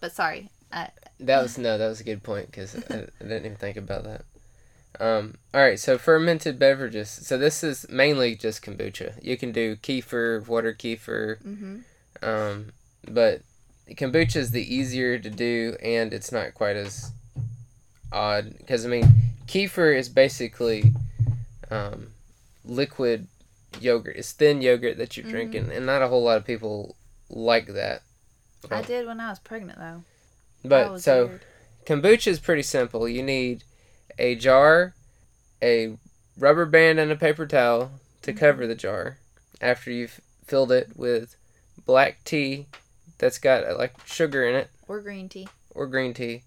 But 0.00 0.12
sorry, 0.12 0.50
I, 0.72 0.90
That 1.20 1.42
was 1.42 1.56
no, 1.56 1.78
that 1.78 1.88
was 1.88 2.00
a 2.00 2.04
good 2.04 2.22
point 2.22 2.46
because 2.50 2.74
I, 2.90 2.94
I 3.20 3.22
didn't 3.22 3.46
even 3.46 3.56
think 3.56 3.76
about 3.76 4.04
that. 4.04 4.24
Um, 4.98 5.34
all 5.54 5.60
right, 5.60 5.78
so 5.78 5.98
fermented 5.98 6.58
beverages. 6.58 7.08
So 7.10 7.36
this 7.38 7.62
is 7.62 7.86
mainly 7.88 8.34
just 8.34 8.62
kombucha. 8.62 9.14
You 9.22 9.36
can 9.36 9.52
do 9.52 9.76
kefir, 9.76 10.46
water 10.46 10.72
kefir, 10.74 11.38
hmm 11.42 11.78
um, 12.22 12.72
but 13.06 13.42
kombucha 13.90 14.36
is 14.36 14.50
the 14.50 14.74
easier 14.74 15.18
to 15.18 15.30
do, 15.30 15.76
and 15.82 16.12
it's 16.14 16.32
not 16.32 16.54
quite 16.54 16.76
as 16.76 17.12
odd 18.10 18.56
because 18.58 18.84
I 18.86 18.88
mean, 18.88 19.12
kefir 19.46 19.96
is 19.96 20.08
basically 20.08 20.92
um, 21.70 22.08
liquid 22.64 23.26
yogurt. 23.80 24.16
It's 24.16 24.32
thin 24.32 24.62
yogurt 24.62 24.96
that 24.98 25.16
you're 25.16 25.26
Mhm. 25.26 25.30
drinking, 25.30 25.72
and 25.72 25.84
not 25.84 26.00
a 26.02 26.08
whole 26.08 26.22
lot 26.22 26.38
of 26.38 26.46
people 26.46 26.96
like 27.28 27.68
that. 27.68 28.02
I 28.70 28.82
did 28.82 29.06
when 29.06 29.20
I 29.20 29.30
was 29.30 29.38
pregnant 29.38 29.78
though. 29.78 30.02
But 30.64 30.98
so. 30.98 31.26
weird. 31.26 31.40
Kombucha 31.86 32.26
is 32.28 32.40
pretty 32.40 32.62
simple. 32.62 33.08
You 33.08 33.22
need 33.22 33.62
a 34.18 34.34
jar, 34.34 34.94
a 35.62 35.96
rubber 36.36 36.66
band, 36.66 36.98
and 36.98 37.12
a 37.12 37.16
paper 37.16 37.46
towel 37.46 37.92
to 38.22 38.32
Mhm. 38.32 38.38
cover 38.38 38.66
the 38.66 38.74
jar. 38.74 39.18
After 39.60 39.90
you've 39.90 40.20
filled 40.46 40.72
it 40.72 40.96
with 40.96 41.36
black 41.84 42.24
tea 42.24 42.66
that's 43.18 43.38
got 43.38 43.78
like 43.78 43.94
sugar 44.04 44.44
in 44.44 44.54
it 44.56 44.68
or 44.88 45.00
green 45.00 45.28
tea. 45.28 45.48
or 45.70 45.86
green 45.86 46.12
tea, 46.12 46.42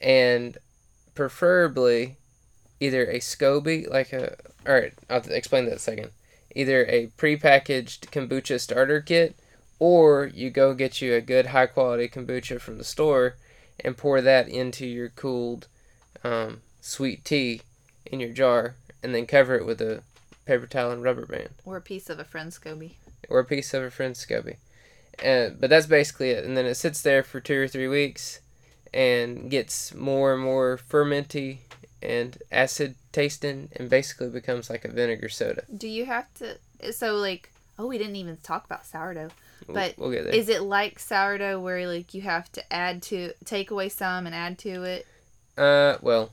and 0.00 0.56
preferably 1.14 2.16
either 2.80 3.04
a 3.10 3.18
SCOBY, 3.18 3.88
like 3.90 4.12
a. 4.12 4.36
Alright, 4.66 4.94
I'll 5.10 5.20
explain 5.32 5.64
that 5.64 5.72
in 5.72 5.76
a 5.76 5.80
second. 5.80 6.10
Either 6.54 6.86
a 6.86 7.08
prepackaged 7.18 8.10
kombucha 8.10 8.60
starter 8.60 9.00
kit, 9.00 9.36
or 9.78 10.26
you 10.34 10.50
go 10.50 10.74
get 10.74 11.00
you 11.00 11.14
a 11.14 11.20
good 11.20 11.46
high 11.46 11.66
quality 11.66 12.08
kombucha 12.08 12.60
from 12.60 12.78
the 12.78 12.84
store 12.84 13.36
and 13.80 13.96
pour 13.96 14.20
that 14.20 14.48
into 14.48 14.86
your 14.86 15.08
cooled 15.10 15.66
um, 16.24 16.60
sweet 16.80 17.24
tea 17.24 17.60
in 18.06 18.18
your 18.20 18.32
jar, 18.32 18.74
and 19.02 19.14
then 19.14 19.26
cover 19.26 19.54
it 19.54 19.66
with 19.66 19.80
a 19.80 20.02
paper 20.46 20.66
towel 20.66 20.90
and 20.90 21.02
rubber 21.02 21.26
band 21.26 21.50
Or 21.64 21.76
a 21.76 21.80
piece 21.82 22.08
of 22.10 22.18
a 22.18 22.24
friend's 22.24 22.58
SCOBY. 22.58 22.92
or 23.28 23.38
a 23.40 23.44
piece 23.44 23.72
of 23.74 23.82
a 23.82 23.90
friend's 23.90 24.24
SCOBY. 24.24 24.56
Uh, 25.24 25.50
but 25.58 25.68
that's 25.70 25.86
basically 25.86 26.30
it. 26.30 26.44
And 26.44 26.56
then 26.56 26.64
it 26.66 26.76
sits 26.76 27.02
there 27.02 27.22
for 27.22 27.40
two 27.40 27.60
or 27.60 27.68
three 27.68 27.88
weeks 27.88 28.40
and 28.94 29.50
gets 29.50 29.92
more 29.94 30.32
and 30.34 30.42
more 30.42 30.78
fermenty 30.78 31.58
and 32.02 32.38
acid 32.50 32.94
tasting 33.12 33.68
and 33.76 33.90
basically 33.90 34.28
becomes 34.30 34.70
like 34.70 34.84
a 34.84 34.88
vinegar 34.90 35.28
soda. 35.28 35.62
Do 35.76 35.88
you 35.88 36.06
have 36.06 36.32
to? 36.34 36.58
So 36.92 37.16
like, 37.16 37.50
oh, 37.78 37.86
we 37.88 37.98
didn't 37.98 38.16
even 38.16 38.38
talk 38.42 38.64
about 38.64 38.86
sourdough. 38.86 39.30
We'll- 39.68 39.74
But 39.76 39.94
we'll 39.98 40.10
get 40.10 40.24
there. 40.24 40.34
Is 40.34 40.48
it 40.48 40.62
like 40.62 40.98
sourdough 40.98 41.60
where 41.60 41.86
like 41.86 42.14
you 42.14 42.22
have 42.22 42.50
to 42.52 42.72
add 42.72 43.02
to 43.04 43.32
take 43.44 43.70
away 43.70 43.88
some 43.90 44.26
and 44.26 44.34
add 44.34 44.58
to 44.60 44.82
it? 44.82 45.06
Uh, 45.56 45.98
well, 46.00 46.30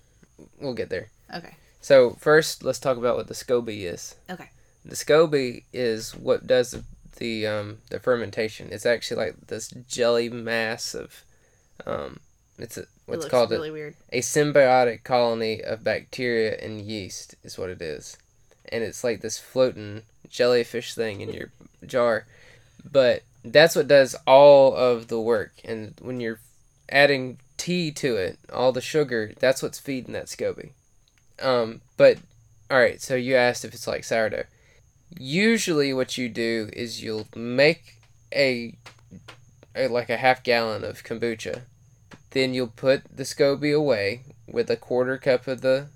we'll 0.60 0.74
get 0.74 0.90
there. 0.90 1.10
Okay. 1.34 1.56
So 1.82 2.12
first, 2.20 2.64
let's 2.64 2.80
talk 2.80 2.98
about 2.98 3.16
what 3.18 3.28
the 3.28 3.34
SCOBY 3.36 3.84
is. 3.84 4.16
Okay. 4.30 4.50
The 4.84 4.96
SCOBY 4.96 5.64
is 5.74 6.16
what 6.16 6.48
does 6.48 6.72
the 6.72 6.84
the, 7.18 7.48
um, 7.48 7.78
the 7.90 8.00
fermentation. 8.00 8.68
It's 8.74 8.86
actually 8.86 9.18
like 9.26 9.48
this 9.48 9.70
jelly 9.70 10.28
mass 10.28 10.94
of, 10.94 11.24
um, 11.86 12.20
it's 12.60 12.78
a, 12.78 12.88
what's 13.06 13.22
looks 13.22 13.32
called 13.32 13.54
a, 13.54 13.72
weird. 13.72 13.96
a 14.12 14.20
symbiotic 14.20 15.04
colony 15.04 15.64
of 15.64 15.82
bacteria 15.84 16.58
and 16.58 16.82
yeast 16.82 17.36
is 17.44 17.58
what 17.58 17.70
it 17.70 17.82
is 17.82 18.18
and 18.70 18.84
it's 18.84 19.04
like 19.04 19.22
this 19.22 19.38
floating 19.38 20.02
jellyfish 20.30 20.94
thing 20.94 21.22
in 21.22 21.32
your 21.32 21.52
jar 21.86 22.26
but 22.92 23.24
that's 23.44 23.76
what 23.76 23.88
does 23.88 24.16
all 24.26 24.76
of 24.76 25.08
the 25.08 25.20
work. 25.20 25.54
And 25.64 25.94
when 26.02 26.20
you're 26.20 26.40
adding 26.90 27.38
tea 27.58 27.90
to 27.90 28.16
it 28.16 28.38
all 28.54 28.72
the 28.72 28.82
sugar 28.82 29.32
that's 29.40 29.64
what's 29.64 29.80
feeding 29.80 30.14
that 30.14 30.26
scoby. 30.26 30.72
Um 31.42 31.82
but 31.98 32.18
all 32.70 32.78
right 32.78 33.02
so 33.02 33.16
you 33.16 33.36
asked 33.36 33.66
if 33.66 33.74
it's 33.74 33.88
like 33.88 34.04
sourdough. 34.04 34.46
Usually 35.18 35.94
what 35.94 36.18
you 36.18 36.30
do 36.30 36.70
is 36.74 37.02
you'll 37.02 37.28
make 37.36 37.96
a, 38.34 38.76
a 39.76 39.88
like 39.88 40.10
a 40.10 40.18
half 40.18 40.44
gallon 40.44 40.84
of 40.84 41.04
kombucha. 41.04 41.62
Then 42.32 42.54
you'll 42.54 42.68
put 42.68 43.04
the 43.16 43.24
SCOBY 43.24 43.74
away 43.74 44.24
with 44.48 44.70
a 44.70 44.76
quarter 44.76 45.18
cup 45.18 45.48
of 45.48 45.62
the 45.62 45.88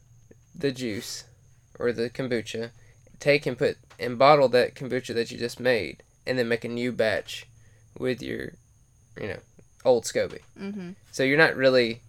the 0.55 0.71
juice 0.71 1.25
or 1.77 1.91
the 1.91 2.09
kombucha. 2.09 2.71
Take 3.19 3.45
and 3.45 3.57
put 3.57 3.77
and 3.99 4.17
bottle 4.17 4.47
that 4.49 4.75
kombucha 4.75 5.13
that 5.13 5.31
you 5.31 5.37
just 5.37 5.59
made, 5.59 6.03
and 6.29 6.37
then 6.37 6.47
make 6.47 6.63
a 6.63 6.69
new 6.69 6.91
batch 6.91 7.45
with 7.97 8.21
your, 8.21 8.53
you 9.19 9.27
know, 9.27 9.39
old 9.83 10.05
SCOBY. 10.05 10.39
Mm-hmm. 10.57 10.91
So 11.11 11.23
you're 11.23 11.37
not 11.37 11.55
really, 11.55 12.01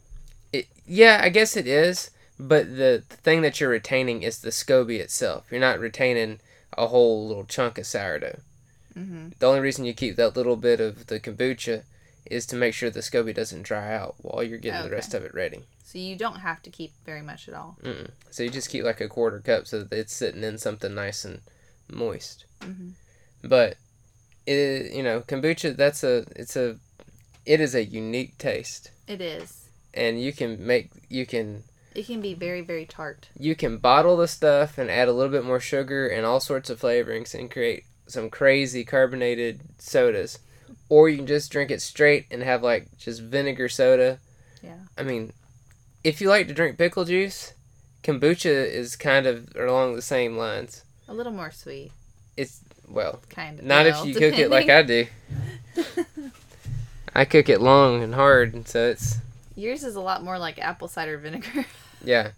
it. 0.52 0.68
Yeah, 0.86 1.20
I 1.22 1.30
guess 1.30 1.56
it 1.56 1.66
is, 1.66 2.10
but 2.38 2.68
the, 2.68 3.02
the 3.08 3.16
thing 3.16 3.40
that 3.42 3.60
you're 3.60 3.70
retaining 3.70 4.22
is 4.22 4.40
the 4.40 4.50
SCOBY 4.50 5.00
itself. 5.00 5.46
You're 5.50 5.60
not 5.60 5.80
retaining 5.80 6.40
a 6.76 6.88
whole 6.88 7.26
little 7.26 7.44
chunk 7.44 7.78
of 7.78 7.86
sourdough. 7.86 8.40
Mm-hmm. 8.96 9.30
The 9.38 9.46
only 9.46 9.60
reason 9.60 9.84
you 9.84 9.94
keep 9.94 10.16
that 10.16 10.36
little 10.36 10.56
bit 10.56 10.80
of 10.80 11.06
the 11.06 11.18
kombucha 11.18 11.84
is 12.26 12.46
to 12.46 12.56
make 12.56 12.74
sure 12.74 12.90
the 12.90 13.00
SCOBY 13.00 13.34
doesn't 13.34 13.62
dry 13.62 13.94
out 13.94 14.16
while 14.18 14.42
you're 14.42 14.58
getting 14.58 14.84
the 14.84 14.94
rest 14.94 15.14
of 15.14 15.24
it 15.24 15.34
ready. 15.34 15.64
So 15.84 15.98
you 15.98 16.16
don't 16.16 16.40
have 16.40 16.62
to 16.62 16.70
keep 16.70 16.92
very 17.04 17.22
much 17.22 17.48
at 17.48 17.54
all. 17.54 17.76
Mm-mm. 17.82 18.10
So 18.30 18.42
you 18.42 18.50
just 18.50 18.70
keep 18.70 18.84
like 18.84 19.00
a 19.00 19.08
quarter 19.08 19.40
cup 19.40 19.66
so 19.66 19.82
that 19.82 19.98
it's 19.98 20.14
sitting 20.14 20.44
in 20.44 20.58
something 20.58 20.94
nice 20.94 21.24
and 21.24 21.40
moist. 21.90 22.44
Mm-hmm. 22.60 22.90
But 23.42 23.76
it, 24.46 24.92
you 24.92 25.02
know, 25.02 25.20
kombucha 25.20 25.76
that's 25.76 26.02
a 26.04 26.24
it's 26.36 26.56
a 26.56 26.76
it 27.46 27.60
is 27.60 27.74
a 27.74 27.84
unique 27.84 28.38
taste, 28.38 28.90
It 29.08 29.20
is. 29.20 29.68
and 29.94 30.20
you 30.20 30.32
can 30.32 30.64
make 30.66 30.90
you 31.08 31.26
can 31.26 31.62
It 31.94 32.06
can 32.06 32.20
be 32.20 32.34
very 32.34 32.60
very 32.60 32.86
tart. 32.86 33.28
you 33.38 33.54
can 33.54 33.78
bottle 33.78 34.16
the 34.16 34.28
stuff 34.28 34.78
and 34.78 34.90
add 34.90 35.08
a 35.08 35.12
little 35.12 35.32
bit 35.32 35.44
more 35.44 35.60
sugar 35.60 36.06
and 36.06 36.24
all 36.26 36.40
sorts 36.40 36.70
of 36.70 36.80
flavorings 36.80 37.34
and 37.34 37.50
create 37.50 37.84
some 38.06 38.28
crazy 38.30 38.84
carbonated 38.84 39.60
sodas. 39.78 40.38
Or 40.88 41.08
you 41.08 41.18
can 41.18 41.26
just 41.26 41.50
drink 41.52 41.70
it 41.70 41.80
straight 41.80 42.26
and 42.30 42.42
have 42.42 42.62
like 42.62 42.96
just 42.98 43.22
vinegar 43.22 43.68
soda. 43.68 44.18
Yeah. 44.62 44.78
I 44.98 45.04
mean, 45.04 45.32
if 46.02 46.20
you 46.20 46.28
like 46.28 46.48
to 46.48 46.54
drink 46.54 46.76
pickle 46.78 47.04
juice, 47.04 47.54
kombucha 48.02 48.66
is 48.66 48.96
kind 48.96 49.26
of 49.26 49.48
along 49.56 49.94
the 49.94 50.02
same 50.02 50.36
lines. 50.36 50.82
A 51.08 51.14
little 51.14 51.32
more 51.32 51.50
sweet, 51.52 51.92
It's 52.36 52.60
well, 52.90 53.20
kind 53.30 53.58
of. 53.58 53.64
not 53.64 53.86
if 53.86 54.04
you 54.04 54.14
cook 54.14 54.38
it 54.38 54.50
like 54.50 54.68
I 54.68 54.82
do. 54.82 55.06
I 57.14 57.24
cook 57.24 57.48
it 57.48 57.60
long 57.60 58.02
and 58.02 58.14
hard, 58.14 58.54
and 58.54 58.66
so 58.66 58.88
it's 58.90 59.18
Yours 59.56 59.82
is 59.82 59.96
a 59.96 60.00
lot 60.00 60.22
more 60.22 60.38
like 60.38 60.58
apple 60.58 60.88
cider 60.88 61.18
vinegar, 61.18 61.66
yeah, 62.04 62.30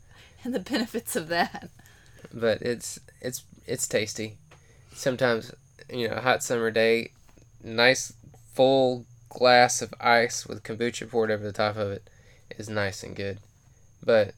and 0.45 0.55
the 0.55 0.61
benefits 0.61 1.15
of 1.15 1.29
that. 1.29 1.69
but 2.33 2.63
it's 2.63 2.99
it's 3.21 3.45
it's 3.67 3.87
tasty. 3.87 4.37
Sometimes 4.95 5.53
you 5.91 6.09
know, 6.09 6.15
a 6.17 6.21
hot 6.21 6.43
summer 6.43 6.71
day, 6.71 7.11
nice 7.63 8.13
full 8.55 9.05
glass 9.29 9.81
of 9.83 9.95
ice 10.01 10.47
with 10.47 10.63
kombucha 10.63 11.09
poured 11.09 11.31
over 11.31 11.43
the 11.45 11.53
top 11.53 11.77
of 11.77 11.91
it 11.91 12.09
is 12.59 12.69
nice 12.69 13.03
and 13.03 13.15
good. 13.17 13.39
But 14.05 14.35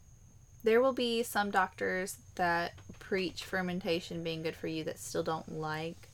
There 0.63 0.81
will 0.81 0.93
be 0.93 1.23
some 1.23 1.51
doctors 1.51 2.17
that 2.37 2.73
preach 2.99 3.45
fermentation 3.45 4.23
being 4.23 4.43
good 4.43 4.57
for 4.57 4.67
you 4.67 4.85
that 4.85 4.99
still 4.99 5.23
don't 5.23 5.53
like 5.53 6.09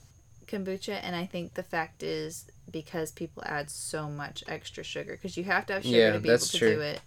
kombucha, 0.47 0.99
and 1.03 1.15
I 1.15 1.27
think 1.27 1.55
the 1.55 1.63
fact 1.63 2.03
is 2.03 2.47
because 2.71 3.13
people 3.13 3.43
add 3.47 3.71
so 3.71 4.09
much 4.09 4.43
extra 4.49 4.83
sugar 4.85 5.13
because 5.13 5.37
you 5.37 5.45
have 5.45 5.67
to 5.67 5.75
have 5.75 5.85
sugar 5.85 5.97
Yeah, 5.97 6.13
to 6.13 6.21
be 6.21 6.29
able 6.29 6.39
to 6.41 6.59
true. 6.59 6.75
do 6.75 6.81
it. 6.81 7.01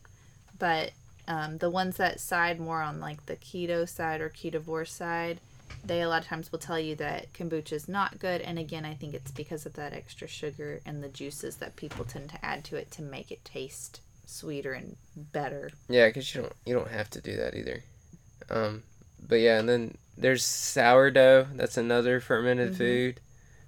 But 0.57 0.91
um, 1.27 1.57
the 1.57 1.69
ones 1.69 1.97
that 1.97 2.19
side 2.19 2.59
more 2.59 2.81
on 2.81 2.99
like 2.99 3.25
the 3.25 3.35
keto 3.35 3.87
side 3.87 4.21
or 4.21 4.29
ketovore 4.29 4.87
side, 4.87 5.39
they 5.85 6.01
a 6.01 6.09
lot 6.09 6.21
of 6.21 6.27
times 6.27 6.51
will 6.51 6.59
tell 6.59 6.79
you 6.79 6.95
that 6.95 7.33
kombucha 7.33 7.73
is 7.73 7.87
not 7.89 8.19
good. 8.19 8.41
And 8.41 8.57
again, 8.59 8.85
I 8.85 8.93
think 8.93 9.13
it's 9.13 9.31
because 9.31 9.65
of 9.65 9.73
that 9.73 9.93
extra 9.93 10.27
sugar 10.27 10.79
and 10.85 11.03
the 11.03 11.09
juices 11.09 11.57
that 11.57 11.75
people 11.75 12.05
tend 12.05 12.29
to 12.29 12.45
add 12.45 12.63
to 12.65 12.77
it 12.77 12.91
to 12.91 13.01
make 13.01 13.31
it 13.31 13.43
taste 13.43 13.99
sweeter 14.25 14.73
and 14.73 14.95
better. 15.15 15.71
Yeah, 15.89 16.07
because 16.07 16.33
you 16.33 16.41
don't 16.41 16.53
you 16.65 16.73
don't 16.73 16.89
have 16.91 17.09
to 17.11 17.21
do 17.21 17.35
that 17.37 17.55
either. 17.55 17.83
Um, 18.49 18.83
but 19.27 19.35
yeah, 19.39 19.59
and 19.59 19.67
then 19.69 19.97
there's 20.17 20.43
sourdough. 20.45 21.47
That's 21.55 21.77
another 21.77 22.19
fermented 22.19 22.73
Mhm. 22.73 22.77
food, 22.77 23.19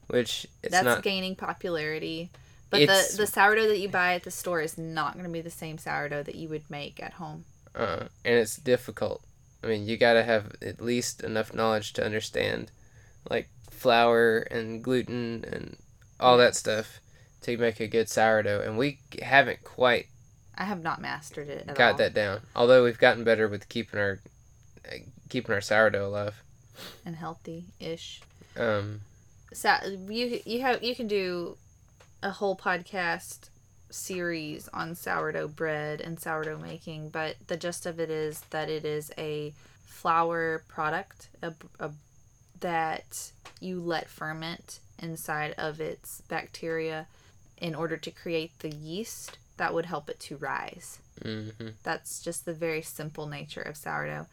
which 0.07 0.45
it's 0.63 0.71
That's 0.71 0.85
not. 0.85 1.03
gaining 1.03 1.35
popularity. 1.35 2.29
But 2.69 2.87
the, 2.87 3.13
the 3.17 3.27
sourdough 3.27 3.67
that 3.67 3.79
you 3.79 3.87
buy 3.89 4.15
at 4.15 4.23
the 4.23 4.31
store 4.31 4.61
is 4.61 4.77
not 4.77 5.13
going 5.13 5.23
to 5.25 5.31
be 5.31 5.41
the 5.41 5.49
same 5.51 5.77
sourdough 5.77 6.23
that 6.23 6.35
you 6.35 6.49
would 6.49 6.69
make 6.69 7.01
at 7.01 7.13
home. 7.13 7.45
Uh, 7.73 8.07
and 8.25 8.35
it's 8.35 8.57
difficult. 8.57 9.21
I 9.63 9.67
mean, 9.67 9.87
you 9.87 9.97
gotta 9.97 10.23
have 10.23 10.51
at 10.61 10.79
least 10.81 11.21
enough 11.23 11.53
knowledge 11.53 11.93
to 11.93 12.05
understand, 12.05 12.71
like 13.29 13.49
flour 13.71 14.39
and 14.39 14.83
gluten 14.83 15.43
and 15.51 15.77
all 16.19 16.37
that 16.37 16.55
stuff, 16.55 16.99
to 17.41 17.57
make 17.57 17.79
a 17.79 17.87
good 17.87 18.07
sourdough. 18.09 18.61
And 18.61 18.77
we 18.77 18.99
haven't 19.21 19.63
quite 19.63 20.07
I 20.57 20.63
have 20.65 20.81
not 20.83 21.01
mastered 21.01 21.49
it 21.49 21.65
at 21.67 21.75
got 21.75 21.93
all. 21.93 21.97
that 21.97 22.13
down. 22.13 22.41
Although 22.55 22.83
we've 22.83 22.97
gotten 22.97 23.23
better 23.23 23.47
with 23.47 23.67
keeping 23.69 23.99
our 23.99 24.19
uh, 24.89 24.97
keeping 25.29 25.53
our 25.53 25.61
sourdough 25.61 26.07
alive. 26.07 26.41
And 27.05 27.15
healthy-ish. 27.15 28.21
Um, 28.57 29.01
So 29.53 29.75
you 30.09 30.41
you 30.45 30.61
have 30.61 30.83
you 30.83 30.95
can 30.95 31.07
do 31.07 31.57
a 32.21 32.31
whole 32.31 32.55
podcast 32.55 33.49
series 33.89 34.67
on 34.69 34.95
sourdough 34.95 35.47
bread 35.49 36.01
and 36.01 36.19
sourdough 36.19 36.57
making, 36.57 37.09
but 37.09 37.35
the 37.47 37.55
gist 37.55 37.85
of 37.85 37.99
it 37.99 38.09
is 38.09 38.41
that 38.49 38.69
it 38.69 38.83
is 38.83 39.11
a 39.17 39.53
flour 39.85 40.63
product 40.67 41.29
a, 41.41 41.53
a, 41.79 41.91
that 42.59 43.31
you 43.61 43.79
let 43.79 44.09
ferment 44.09 44.79
inside 45.01 45.53
of 45.57 45.79
its 45.79 46.21
bacteria 46.27 47.07
in 47.57 47.73
order 47.73 47.95
to 47.97 48.11
create 48.11 48.51
the 48.59 48.69
yeast 48.69 49.37
that 49.57 49.73
would 49.73 49.85
help 49.85 50.09
it 50.09 50.19
to 50.19 50.35
rise. 50.37 50.99
hmm 51.23 51.49
That's 51.83 52.21
just 52.21 52.43
the 52.45 52.53
very 52.53 52.81
simple 52.81 53.27
nature 53.27 53.61
of 53.61 53.77
sourdough. 53.77 54.27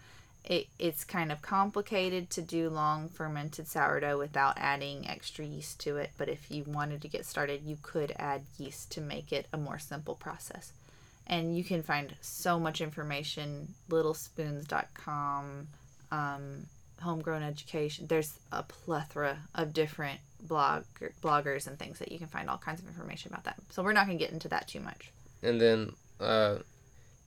It, 0.44 0.66
it's 0.78 1.04
kind 1.04 1.30
of 1.30 1.40
complicated 1.40 2.28
to 2.30 2.42
do 2.42 2.68
long 2.68 3.08
fermented 3.08 3.68
sourdough 3.68 4.18
without 4.18 4.58
adding 4.58 5.08
extra 5.08 5.44
yeast 5.44 5.78
to 5.80 5.98
it, 5.98 6.10
but 6.18 6.28
if 6.28 6.50
you 6.50 6.64
wanted 6.66 7.00
to 7.02 7.08
get 7.08 7.24
started, 7.24 7.62
you 7.64 7.78
could 7.80 8.12
add 8.18 8.42
yeast 8.58 8.90
to 8.92 9.00
make 9.00 9.32
it 9.32 9.46
a 9.52 9.56
more 9.56 9.78
simple 9.78 10.16
process. 10.16 10.72
And 11.28 11.56
you 11.56 11.62
can 11.62 11.84
find 11.84 12.16
so 12.20 12.58
much 12.58 12.80
information, 12.80 13.74
littlespoons.com, 13.88 15.68
um, 16.10 16.66
homegrown 17.00 17.42
education. 17.42 18.06
There's 18.08 18.38
a 18.50 18.62
plethora 18.62 19.38
of 19.54 19.72
different 19.72 20.20
blog 20.40 20.84
bloggers 21.22 21.66
and 21.66 21.78
things 21.78 21.98
that 21.98 22.10
you 22.10 22.18
can 22.18 22.26
find 22.26 22.50
all 22.50 22.58
kinds 22.58 22.80
of 22.80 22.88
information 22.88 23.32
about 23.32 23.44
that. 23.44 23.56
So 23.70 23.82
we're 23.82 23.92
not 23.92 24.06
going 24.06 24.18
to 24.18 24.24
get 24.24 24.32
into 24.32 24.48
that 24.48 24.68
too 24.68 24.80
much. 24.80 25.10
And 25.42 25.60
then 25.60 25.92
uh, 26.20 26.58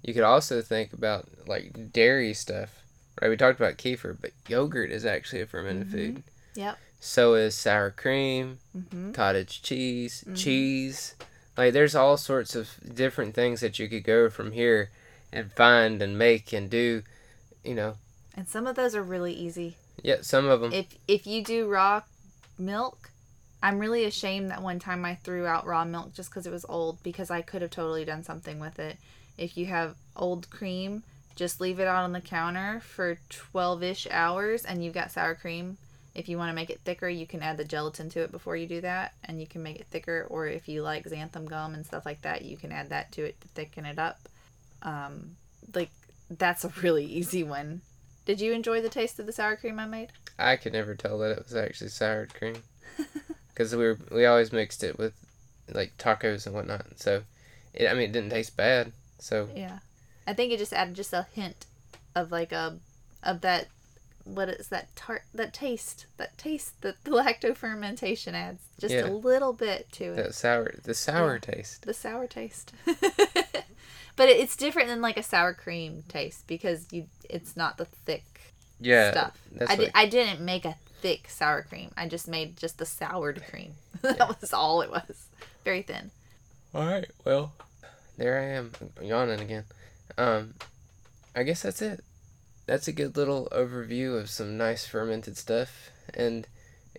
you 0.02 0.14
could 0.14 0.24
also 0.24 0.62
think 0.62 0.94
about 0.94 1.28
like 1.48 1.92
dairy 1.92 2.34
stuff, 2.34 2.84
right? 3.26 3.30
We 3.32 3.38
talked 3.38 3.60
about 3.60 3.78
kefir, 3.78 4.16
but 4.20 4.32
yogurt 4.48 4.92
is 4.92 5.06
actually 5.06 5.42
a 5.42 5.46
fermented 5.48 5.88
Mhm. 5.88 5.92
food. 5.92 6.24
Yep. 6.56 6.78
So 7.00 7.34
is 7.36 7.56
sour 7.56 7.92
cream, 7.92 8.60
Mm-hmm. 8.78 9.12
cottage 9.14 9.62
cheese, 9.62 10.24
Mhm. 10.28 10.36
cheese. 10.38 11.16
Like 11.58 11.74
there's 11.74 11.96
all 11.96 12.18
sorts 12.18 12.56
of 12.56 12.70
different 12.94 13.34
things 13.36 13.62
that 13.62 13.80
you 13.80 13.88
could 13.88 14.04
go 14.04 14.30
from 14.30 14.52
here 14.52 14.90
and 15.32 15.52
find 15.52 16.02
and 16.02 16.18
make 16.18 16.54
and 16.54 16.70
do. 16.70 17.04
You 17.64 17.76
know, 17.76 17.98
And 18.36 18.48
some 18.48 18.68
of 18.68 18.76
those 18.76 18.96
are 18.96 19.04
really 19.04 19.34
easy. 19.34 19.78
yeah, 20.04 20.18
some 20.22 20.46
of 20.48 20.62
them. 20.62 20.72
If 20.74 20.88
if 21.08 21.26
you 21.26 21.44
do 21.44 21.68
raw 21.68 22.04
milk, 22.60 23.10
I'm 23.64 23.80
really 23.80 24.06
ashamed 24.06 24.52
that 24.52 24.62
one 24.62 24.78
time 24.80 25.04
I 25.04 25.16
threw 25.16 25.48
out 25.48 25.66
raw 25.66 25.84
milk 25.86 26.14
just 26.14 26.30
because 26.30 26.46
it 26.46 26.52
was 26.52 26.66
old 26.70 27.02
because 27.02 27.32
I 27.32 27.42
could 27.42 27.62
have 27.64 27.72
totally 27.72 28.06
done 28.06 28.24
something 28.24 28.60
with 28.60 28.78
it. 28.78 28.98
If 29.38 29.58
you 29.58 29.66
have 29.68 29.96
old 30.16 30.50
cream, 30.50 31.04
just 31.36 31.60
leave 31.60 31.80
it 31.80 31.88
out 31.88 32.04
on 32.04 32.14
the 32.14 32.22
counter 32.22 32.82
for 32.82 33.20
12-ish 33.30 34.08
hours 34.10 34.64
and 34.64 34.84
you've 34.84 34.94
got 34.94 35.12
sour 35.12 35.36
cream. 35.36 35.78
If 36.14 36.30
you 36.30 36.38
want 36.38 36.50
to 36.50 36.56
make 36.56 36.70
it 36.70 36.80
thicker, 36.86 37.10
you 37.10 37.28
can 37.28 37.42
add 37.42 37.58
the 37.58 37.66
gelatin 37.66 38.10
to 38.12 38.22
it 38.22 38.32
before 38.32 38.56
you 38.56 38.68
do 38.68 38.80
that 38.82 39.14
and 39.26 39.40
you 39.42 39.48
can 39.48 39.62
make 39.62 39.76
it 39.78 39.88
thicker 39.88 40.26
or 40.30 40.48
if 40.48 40.70
you 40.70 40.82
like 40.82 41.04
xanthan 41.06 41.46
gum 41.46 41.74
and 41.74 41.86
stuff 41.86 42.06
like 42.06 42.22
that, 42.22 42.44
you 42.44 42.56
can 42.56 42.72
add 42.72 42.90
that 42.90 43.12
to 43.14 43.26
it 43.26 43.40
to 43.42 43.48
thicken 43.50 43.86
it 43.86 44.00
up. 44.00 44.20
Um, 44.82 45.36
like 45.74 45.90
that's 46.30 46.64
a 46.64 46.72
really 46.82 47.06
easy 47.20 47.44
one. 47.44 47.82
Did 48.26 48.40
you 48.42 48.54
enjoy 48.54 48.82
the 48.82 48.90
taste 48.90 49.20
of 49.20 49.26
the 49.26 49.34
sour 49.34 49.56
cream 49.56 49.80
I 49.80 49.86
made? 49.86 50.12
I 50.40 50.56
could 50.56 50.74
never 50.74 50.96
tell 50.96 51.20
that 51.20 51.38
it 51.38 51.44
was 51.44 51.56
actually 51.56 51.90
sour 51.90 52.28
cream 52.28 52.56
because 53.50 53.76
we 53.76 53.84
were 53.84 54.00
we 54.12 54.26
always 54.26 54.54
mixed 54.54 54.84
it 54.84 54.98
with 54.98 55.14
like 55.72 55.98
tacos 55.98 56.46
and 56.46 56.56
whatnot. 56.56 56.86
So, 56.98 57.24
it, 57.74 57.88
I 57.88 57.94
mean, 57.94 58.10
it 58.10 58.12
didn't 58.14 58.32
taste 58.32 58.56
bad. 58.56 58.94
So 59.20 59.50
Yeah. 59.54 59.80
I 60.28 60.34
think 60.34 60.52
it 60.52 60.58
just 60.60 60.74
added 60.74 60.96
just 60.96 61.14
a 61.14 61.28
hint 61.34 61.66
of 62.16 62.32
like 62.32 62.52
a 62.52 62.80
of 63.24 63.42
that 63.42 63.68
what 64.24 64.50
is 64.50 64.70
that 64.70 64.96
tart 64.96 65.22
that 65.36 65.54
taste 65.54 66.06
that 66.18 66.36
taste 66.38 66.82
that 66.82 66.96
the 67.04 67.12
lacto 67.20 67.56
fermentation 67.56 68.34
adds 68.36 68.62
just 68.80 68.94
Yeah. 68.94 69.06
a 69.08 69.12
little 69.12 69.54
bit 69.54 69.92
to 69.94 70.06
it. 70.14 70.16
that 70.16 70.34
sour, 70.36 70.74
the 70.84 70.94
sour 70.96 71.38
taste. 71.40 71.84
the 71.86 71.94
sour 71.94 72.28
taste. 72.28 72.74
But 74.18 74.30
it's 74.30 74.56
different 74.56 74.88
than 74.88 75.02
like 75.02 75.18
a 75.18 75.24
sour 75.24 75.54
cream 75.54 76.04
taste 76.08 76.48
because 76.48 76.88
you 76.92 77.08
it's 77.30 77.58
not 77.58 77.78
the 77.78 77.84
thick 77.86 78.24
Yeah, 78.80 79.12
stuff. 79.12 79.38
that's 79.52 79.70
I, 79.72 79.74
what 79.76 79.80
did, 79.84 79.92
I 79.94 80.06
didn't 80.08 80.40
make 80.40 80.64
a 80.64 80.78
thick 81.02 81.30
sour 81.30 81.64
cream. 81.64 81.92
I 81.98 82.08
just 82.08 82.26
made 82.28 82.56
just 82.56 82.78
the 82.78 82.86
soured 82.86 83.44
cream. 83.50 83.74
That 84.02 84.40
was 84.40 84.54
all 84.54 84.82
it 84.82 84.90
was. 84.90 85.26
Very 85.66 85.82
thin. 85.82 86.12
All 86.74 86.86
right, 86.86 87.10
well, 87.26 87.54
there 88.18 88.40
I 88.40 88.46
am 88.58 88.72
yawning 89.02 89.42
again. 89.42 89.66
Um, 90.18 90.54
I 91.36 91.44
guess 91.44 91.64
that's 91.64 91.82
it. 91.82 92.04
That's 92.66 92.88
a 92.88 92.94
good 92.94 93.16
little 93.16 93.48
overview 93.52 94.20
of 94.20 94.30
some 94.30 94.58
nice 94.58 94.86
fermented 94.88 95.38
stuff, 95.38 95.90
and 96.14 96.48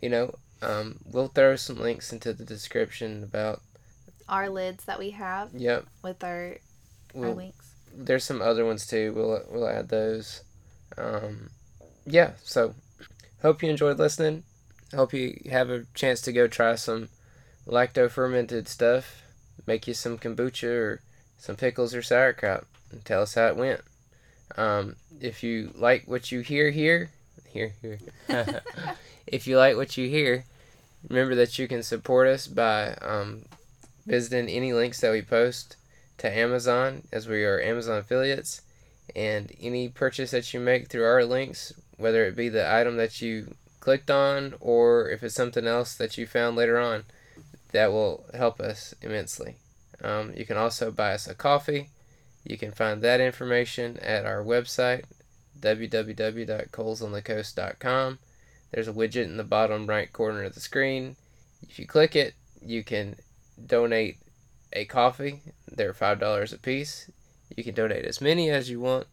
you 0.00 0.08
know, 0.08 0.34
um, 0.62 1.00
we'll 1.04 1.28
throw 1.28 1.56
some 1.56 1.80
links 1.80 2.12
into 2.12 2.32
the 2.32 2.44
description 2.44 3.22
about. 3.22 3.62
our 4.28 4.48
lids 4.48 4.84
that 4.84 4.98
we 4.98 5.10
have 5.10 5.50
Yep, 5.54 5.86
with 6.02 6.22
our 6.24 6.56
our 7.14 7.20
we'll, 7.20 7.34
links 7.34 7.66
there's 7.96 8.24
some 8.24 8.42
other 8.42 8.64
ones 8.64 8.86
too. 8.86 9.12
We'll 9.14 9.42
we'll 9.50 9.68
add 9.68 9.88
those. 9.88 10.42
Um, 10.98 11.50
yeah. 12.04 12.32
So, 12.42 12.74
hope 13.42 13.62
you 13.62 13.70
enjoyed 13.70 13.98
listening. 13.98 14.44
Hope 14.94 15.12
you 15.12 15.40
have 15.50 15.70
a 15.70 15.84
chance 15.94 16.20
to 16.22 16.32
go 16.32 16.46
try 16.46 16.74
some 16.74 17.08
lacto 17.66 18.10
fermented 18.10 18.68
stuff. 18.68 19.22
Make 19.66 19.88
you 19.88 19.94
some 19.94 20.18
kombucha 20.18 20.68
or 20.68 21.00
some 21.38 21.56
pickles 21.56 21.94
or 21.94 22.02
sauerkraut, 22.02 22.64
and 22.96 23.04
tell 23.04 23.22
us 23.22 23.34
how 23.34 23.46
it 23.46 23.56
went. 23.56 23.80
Um, 24.56 24.96
if 25.20 25.42
you 25.42 25.72
like 25.74 26.04
what 26.06 26.32
you 26.32 26.40
hear 26.40 26.70
here, 26.70 27.10
here 27.48 27.74
here. 27.80 27.98
if 29.26 29.46
you 29.46 29.56
like 29.58 29.76
what 29.76 29.96
you 29.96 30.08
hear, 30.08 30.44
remember 31.08 31.34
that 31.34 31.58
you 31.58 31.68
can 31.68 31.82
support 31.82 32.28
us 32.28 32.46
by 32.46 32.94
um, 33.02 33.42
visiting 34.06 34.48
any 34.48 34.72
links 34.72 35.00
that 35.00 35.12
we 35.12 35.22
post 35.22 35.76
to 36.18 36.34
Amazon, 36.34 37.02
as 37.12 37.28
we 37.28 37.44
are 37.44 37.60
Amazon 37.60 37.98
affiliates, 37.98 38.62
and 39.14 39.52
any 39.60 39.88
purchase 39.88 40.30
that 40.30 40.52
you 40.54 40.60
make 40.60 40.88
through 40.88 41.04
our 41.04 41.24
links, 41.24 41.72
whether 41.96 42.24
it 42.24 42.36
be 42.36 42.48
the 42.48 42.72
item 42.72 42.96
that 42.96 43.20
you 43.20 43.54
clicked 43.80 44.10
on 44.10 44.54
or 44.60 45.10
if 45.10 45.22
it's 45.22 45.34
something 45.34 45.66
else 45.66 45.94
that 45.94 46.16
you 46.16 46.26
found 46.26 46.56
later 46.56 46.78
on, 46.78 47.04
that 47.72 47.92
will 47.92 48.24
help 48.34 48.60
us 48.60 48.94
immensely. 49.02 49.56
Um, 50.02 50.32
you 50.36 50.46
can 50.46 50.56
also 50.56 50.90
buy 50.90 51.12
us 51.12 51.26
a 51.26 51.34
coffee. 51.34 51.90
You 52.46 52.56
can 52.56 52.70
find 52.70 53.02
that 53.02 53.20
information 53.20 53.98
at 53.98 54.24
our 54.24 54.44
website, 54.44 55.06
www.colesonthecoast.com. 55.58 58.18
There's 58.70 58.86
a 58.86 58.92
widget 58.92 59.24
in 59.24 59.36
the 59.36 59.42
bottom 59.42 59.88
right 59.88 60.12
corner 60.12 60.44
of 60.44 60.54
the 60.54 60.60
screen. 60.60 61.16
If 61.68 61.80
you 61.80 61.88
click 61.88 62.14
it, 62.14 62.34
you 62.64 62.84
can 62.84 63.16
donate 63.64 64.18
a 64.72 64.84
coffee. 64.84 65.40
They're 65.66 65.92
$5 65.92 66.52
a 66.52 66.58
piece. 66.58 67.10
You 67.56 67.64
can 67.64 67.74
donate 67.74 68.04
as 68.04 68.20
many 68.20 68.48
as 68.48 68.70
you 68.70 68.78
want, 68.78 69.08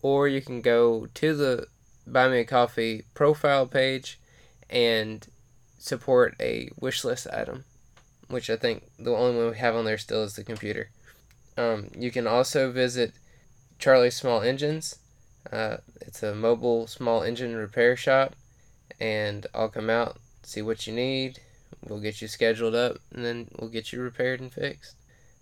or 0.00 0.26
you 0.26 0.40
can 0.40 0.62
go 0.62 1.08
to 1.12 1.36
the 1.36 1.66
Buy 2.06 2.30
Me 2.30 2.38
a 2.38 2.46
Coffee 2.46 3.04
profile 3.12 3.66
page 3.66 4.18
and 4.70 5.28
support 5.78 6.34
a 6.40 6.70
wish 6.80 7.04
list 7.04 7.26
item, 7.30 7.64
which 8.28 8.48
I 8.48 8.56
think 8.56 8.84
the 8.98 9.14
only 9.14 9.36
one 9.36 9.50
we 9.50 9.58
have 9.58 9.76
on 9.76 9.84
there 9.84 9.98
still 9.98 10.22
is 10.22 10.36
the 10.36 10.44
computer. 10.44 10.88
Um, 11.58 11.90
you 11.98 12.12
can 12.12 12.28
also 12.28 12.70
visit 12.70 13.14
Charlie 13.80 14.12
Small 14.12 14.42
Engines. 14.42 15.00
Uh, 15.52 15.78
it's 16.00 16.22
a 16.22 16.34
mobile 16.34 16.86
small 16.86 17.22
engine 17.22 17.56
repair 17.56 17.96
shop, 17.96 18.36
and 19.00 19.44
I'll 19.52 19.68
come 19.68 19.90
out, 19.90 20.18
see 20.44 20.62
what 20.62 20.86
you 20.86 20.92
need. 20.92 21.40
We'll 21.86 22.00
get 22.00 22.22
you 22.22 22.28
scheduled 22.28 22.76
up, 22.76 22.98
and 23.12 23.24
then 23.24 23.48
we'll 23.58 23.70
get 23.70 23.92
you 23.92 24.00
repaired 24.00 24.40
and 24.40 24.52
fixed. 24.52 24.94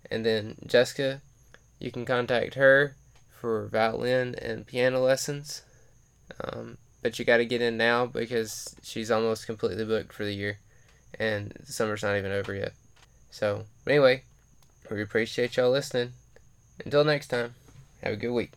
And 0.09 0.25
then 0.25 0.55
Jessica, 0.65 1.21
you 1.79 1.91
can 1.91 2.03
contact 2.03 2.55
her 2.55 2.95
for 3.29 3.67
violin 3.67 4.33
and 4.41 4.65
piano 4.65 4.99
lessons. 4.99 5.61
Um, 6.43 6.79
but 7.03 7.19
you 7.19 7.25
got 7.25 7.37
to 7.37 7.45
get 7.45 7.61
in 7.61 7.77
now 7.77 8.07
because 8.07 8.75
she's 8.81 9.11
almost 9.11 9.45
completely 9.45 9.85
booked 9.85 10.13
for 10.13 10.25
the 10.25 10.33
year, 10.33 10.57
and 11.19 11.53
the 11.63 11.71
summer's 11.71 12.01
not 12.01 12.17
even 12.17 12.31
over 12.31 12.55
yet. 12.55 12.73
So, 13.29 13.65
anyway, 13.85 14.23
we 14.89 15.01
appreciate 15.01 15.57
y'all 15.57 15.71
listening. 15.71 16.13
Until 16.83 17.03
next 17.03 17.27
time, 17.27 17.55
have 18.03 18.13
a 18.13 18.17
good 18.17 18.31
week. 18.31 18.51